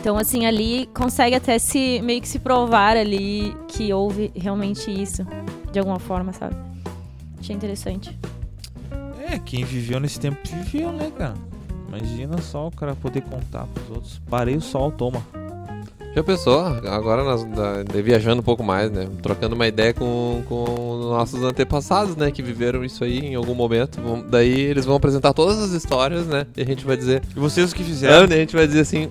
Então, 0.00 0.16
assim, 0.16 0.46
ali 0.46 0.88
consegue 0.94 1.34
até 1.34 1.58
se 1.58 2.00
meio 2.02 2.20
que 2.20 2.28
se 2.28 2.38
provar 2.38 2.96
ali 2.96 3.56
que 3.68 3.92
houve 3.92 4.30
realmente 4.36 4.90
isso, 4.90 5.26
de 5.72 5.78
alguma 5.78 5.98
forma, 5.98 6.32
sabe? 6.32 6.54
Achei 7.40 7.54
interessante. 7.56 8.16
É, 9.28 9.38
quem 9.38 9.64
viveu 9.64 9.98
nesse 9.98 10.20
tempo 10.20 10.38
viveu, 10.44 10.92
né, 10.92 11.10
cara? 11.16 11.34
Imagina 11.88 12.38
só 12.38 12.68
o 12.68 12.70
cara 12.70 12.94
poder 12.94 13.22
contar 13.22 13.66
pros 13.66 13.90
outros. 13.90 14.22
Parei 14.30 14.56
o 14.56 14.60
sol, 14.60 14.92
toma. 14.92 15.22
Já 16.16 16.22
pensou? 16.24 16.60
Agora 16.64 17.22
nós 17.22 17.44
da- 17.44 17.82
de- 17.82 18.00
viajando 18.00 18.40
um 18.40 18.44
pouco 18.44 18.64
mais, 18.64 18.90
né? 18.90 19.06
Trocando 19.22 19.54
uma 19.54 19.66
ideia 19.68 19.92
com, 19.92 20.42
com 20.48 20.64
nossos 21.10 21.42
antepassados, 21.44 22.16
né? 22.16 22.30
Que 22.30 22.40
viveram 22.42 22.82
isso 22.82 23.04
aí 23.04 23.18
em 23.18 23.34
algum 23.34 23.54
momento. 23.54 24.00
Vão- 24.00 24.24
daí 24.26 24.58
eles 24.60 24.86
vão 24.86 24.96
apresentar 24.96 25.34
todas 25.34 25.58
as 25.58 25.72
histórias, 25.72 26.26
né? 26.26 26.46
E 26.56 26.62
a 26.62 26.64
gente 26.64 26.86
vai 26.86 26.96
dizer. 26.96 27.22
E 27.36 27.38
vocês 27.38 27.70
o 27.70 27.74
que 27.74 27.82
É, 27.82 27.84
fizeram? 27.84 28.26
e 28.30 28.32
a 28.32 28.36
gente 28.38 28.56
vai 28.56 28.66
dizer 28.66 28.80
assim. 28.80 29.10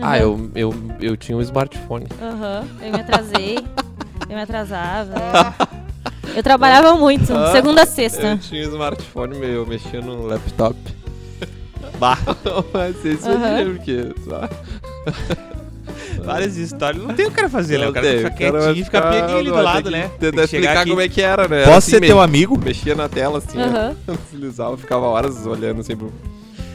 Ah, 0.00 0.14
Aham. 0.14 0.16
eu, 0.16 0.50
eu, 0.54 0.74
eu 1.02 1.16
tinha 1.16 1.36
um 1.36 1.42
smartphone. 1.42 2.06
Aham, 2.22 2.64
eu 2.80 2.92
me 2.92 3.00
atrasei. 3.00 3.58
eu 4.26 4.34
me 4.34 4.40
atrasava. 4.42 5.14
Eu 6.34 6.42
trabalhava 6.42 6.94
muito, 6.94 7.32
Ah, 7.34 7.52
segunda 7.52 7.82
a 7.82 7.84
Eu 7.84 7.86
sexta. 7.86 8.36
tinha 8.38 8.66
um 8.66 8.70
smartphone 8.70 9.38
meu, 9.38 9.50
eu 9.50 9.66
mexia 9.66 10.00
no 10.00 10.26
laptop. 10.26 10.74
Bah, 11.98 12.18
Não 12.44 12.62
vai 12.72 12.92
ser 12.94 13.14
isso 13.14 13.28
Aham. 13.28 13.44
aí, 13.44 13.64
porque. 13.74 14.14
Várias 16.22 16.56
histórias. 16.56 17.02
Não 17.02 17.14
tem 17.14 17.26
o 17.26 17.30
que 17.30 17.36
cara 17.36 17.48
fazer, 17.48 17.78
né? 17.78 17.88
O 17.88 17.92
cara 17.92 18.06
tem, 18.06 18.16
fica 18.18 18.30
quietinho 18.30 18.70
e 18.72 18.84
fica 18.84 18.84
ficar- 18.84 19.10
peguinho 19.12 19.38
ali 19.38 19.48
do 19.50 19.54
lado, 19.62 19.90
né? 19.90 20.10
Tentar 20.18 20.44
explicar 20.44 20.78
aqui. 20.78 20.90
como 20.90 21.00
é 21.00 21.08
que 21.08 21.22
era, 21.22 21.48
né? 21.48 21.56
Era 21.62 21.66
Posso 21.66 21.78
assim 21.78 21.90
ser 21.92 22.00
teu 22.00 22.20
amigo? 22.20 22.58
Mexia 22.58 22.94
na 22.94 23.08
tela 23.08 23.38
assim, 23.38 23.58
ó. 23.58 24.14
deslizava, 24.30 24.76
ficava 24.78 25.06
horas 25.06 25.46
olhando 25.46 25.80
assim 25.80 25.96
pro. 25.96 26.12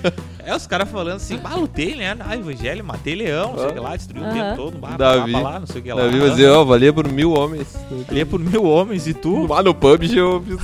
É, 0.43 0.55
os 0.55 0.65
caras 0.65 0.89
falando 0.89 1.17
assim, 1.17 1.37
bah, 1.37 1.53
lutei, 1.53 1.95
né? 1.95 2.17
Ah, 2.19 2.35
evangelho, 2.35 2.83
matei 2.83 3.13
leão, 3.13 3.51
não 3.51 3.59
sei 3.59 3.67
o 3.67 3.73
que 3.73 3.79
lá, 3.79 3.95
destruiu 3.95 4.23
o 4.27 4.31
tempo 4.33 4.55
todo, 4.55 4.77
bah, 4.79 4.97
Davi. 4.97 5.33
lá, 5.33 5.59
não 5.59 5.67
sei 5.67 5.79
o 5.81 5.83
que 5.83 5.93
lá. 5.93 6.01
Davi 6.01 6.19
vai 6.19 6.29
dizer, 6.31 6.49
ó, 6.49 6.63
valia 6.65 6.91
por 6.91 7.07
mil 7.07 7.31
homens. 7.33 7.67
Ali 8.09 8.21
é 8.21 8.25
por 8.25 8.39
mil 8.39 8.63
homens 8.63 9.05
e 9.05 9.13
tu? 9.13 9.45
Lá 9.45 9.61
no 9.61 9.75
PUBG 9.75 10.17
eu 10.17 10.43
fiz 10.43 10.57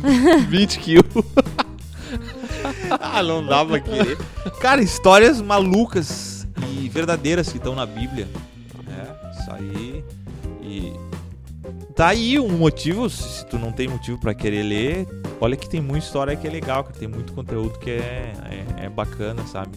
20 0.48 0.78
kills. 0.78 1.04
Ah, 2.98 3.22
não 3.22 3.44
pra 3.66 3.80
querer. 3.80 4.16
Cara, 4.60 4.82
histórias 4.82 5.40
malucas 5.42 6.27
verdadeiras 6.88 7.50
que 7.50 7.58
estão 7.58 7.74
na 7.74 7.86
Bíblia. 7.86 8.28
É, 8.88 9.40
isso 9.40 9.50
aí. 9.50 10.04
E. 10.62 10.92
Tá 11.94 12.08
aí 12.08 12.38
um 12.38 12.56
motivo, 12.56 13.10
se 13.10 13.44
tu 13.46 13.58
não 13.58 13.72
tem 13.72 13.88
motivo 13.88 14.18
pra 14.18 14.32
querer 14.32 14.62
ler, 14.62 15.08
olha 15.40 15.56
que 15.56 15.68
tem 15.68 15.80
muita 15.80 16.06
história 16.06 16.36
que 16.36 16.46
é 16.46 16.50
legal, 16.50 16.84
que 16.84 16.96
tem 16.96 17.08
muito 17.08 17.32
conteúdo 17.32 17.76
que 17.78 17.90
é, 17.90 18.32
é, 18.78 18.84
é 18.84 18.88
bacana, 18.88 19.44
sabe? 19.46 19.76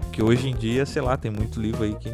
Porque 0.00 0.22
hoje 0.22 0.48
em 0.48 0.54
dia, 0.54 0.86
sei 0.86 1.02
lá, 1.02 1.16
tem 1.16 1.30
muito 1.30 1.60
livro 1.60 1.82
aí 1.82 1.94
que 1.96 2.08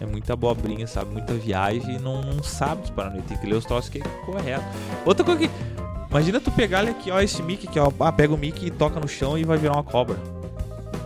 é 0.00 0.06
muita 0.06 0.34
abobrinha, 0.34 0.86
sabe? 0.86 1.12
Muita 1.12 1.34
viagem 1.34 1.96
e 1.96 1.98
não, 1.98 2.20
não 2.20 2.42
sabe 2.42 2.82
os 2.84 2.90
paranoia. 2.90 3.22
Tem 3.22 3.36
que 3.38 3.46
ler 3.46 3.56
os 3.56 3.64
troços 3.64 3.88
que 3.88 3.98
é 3.98 4.02
correto. 4.24 4.64
Outra 5.04 5.24
coisa 5.24 5.40
que. 5.40 5.50
Imagina 6.10 6.40
tu 6.40 6.50
pegar 6.50 6.82
ele 6.82 6.90
aqui, 6.90 7.10
ó, 7.10 7.20
esse 7.20 7.42
Mickey 7.42 7.68
aqui, 7.68 7.78
ó. 7.78 7.90
Ah, 8.00 8.12
pega 8.12 8.32
o 8.32 8.38
Mickey 8.38 8.66
e 8.66 8.70
toca 8.70 9.00
no 9.00 9.08
chão 9.08 9.36
e 9.36 9.44
vai 9.44 9.58
virar 9.58 9.74
uma 9.74 9.82
cobra. 9.82 10.16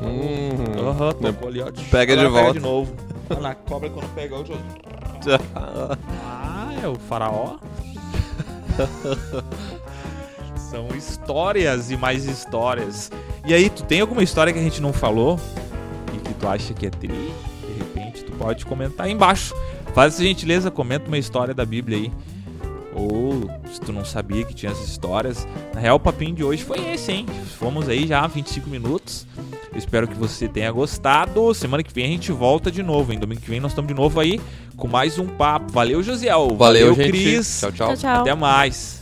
Hum. 0.02 0.88
Aham, 0.88 1.12
tocou 1.12 1.48
ali, 1.48 1.60
ó. 1.62 1.70
Pega 1.90 2.16
de 2.16 2.26
volta. 2.26 2.52
de 2.54 2.60
novo. 2.60 2.94
Ah, 3.28 3.34
Na 3.40 3.54
cobra 3.54 3.90
quando 3.90 4.08
pega 4.14 4.36
o 4.36 4.44
Ah, 6.24 6.72
é 6.82 6.88
o 6.88 6.94
faraó? 6.96 7.56
São 10.56 10.88
histórias 10.96 11.90
e 11.90 11.96
mais 11.96 12.24
histórias. 12.24 13.10
E 13.46 13.52
aí, 13.54 13.68
tu 13.70 13.82
tem 13.84 14.00
alguma 14.00 14.22
história 14.22 14.52
que 14.52 14.58
a 14.58 14.62
gente 14.62 14.80
não 14.80 14.92
falou 14.92 15.38
e 16.14 16.18
que 16.18 16.34
tu 16.34 16.46
acha 16.48 16.72
que 16.74 16.86
é 16.86 16.90
tri? 16.90 17.08
De 17.08 17.78
repente, 17.78 18.24
tu 18.24 18.32
pode 18.32 18.64
comentar 18.64 19.06
aí 19.06 19.12
embaixo. 19.12 19.54
Faz 19.94 20.14
essa 20.14 20.22
gentileza, 20.22 20.70
comenta 20.70 21.08
uma 21.08 21.18
história 21.18 21.52
da 21.52 21.64
Bíblia 21.64 21.98
aí. 21.98 22.12
ou 22.94 23.50
se 23.72 23.80
tu 23.80 23.92
não 23.92 24.04
sabia 24.04 24.44
que 24.44 24.54
tinha 24.54 24.70
essas 24.72 24.88
histórias. 24.88 25.46
Na 25.74 25.80
real, 25.80 25.96
o 25.96 26.00
papinho 26.00 26.34
de 26.34 26.44
hoje 26.44 26.62
foi 26.62 26.78
esse, 26.90 27.10
hein? 27.12 27.26
Fomos 27.58 27.88
aí 27.88 28.06
já 28.06 28.26
25 28.26 28.68
minutos. 28.70 29.26
Eu 29.72 29.78
espero 29.78 30.08
que 30.08 30.14
você 30.14 30.48
tenha 30.48 30.70
gostado. 30.72 31.54
Semana 31.54 31.82
que 31.82 31.92
vem 31.92 32.04
a 32.04 32.08
gente 32.08 32.32
volta 32.32 32.70
de 32.70 32.82
novo, 32.82 33.12
hein? 33.12 33.18
Domingo 33.18 33.40
que 33.40 33.50
vem 33.50 33.60
nós 33.60 33.72
estamos 33.72 33.88
de 33.88 33.94
novo 33.94 34.18
aí 34.18 34.40
com 34.76 34.88
mais 34.88 35.18
um 35.18 35.26
papo. 35.26 35.70
Valeu, 35.72 36.02
Josiel. 36.02 36.56
Valeu, 36.56 36.94
gente. 36.94 37.10
Cris. 37.10 37.60
Tchau, 37.60 37.72
tchau. 37.72 37.88
Tchau, 37.88 37.96
tchau. 37.96 38.20
Até 38.22 38.34
mais. 38.34 38.99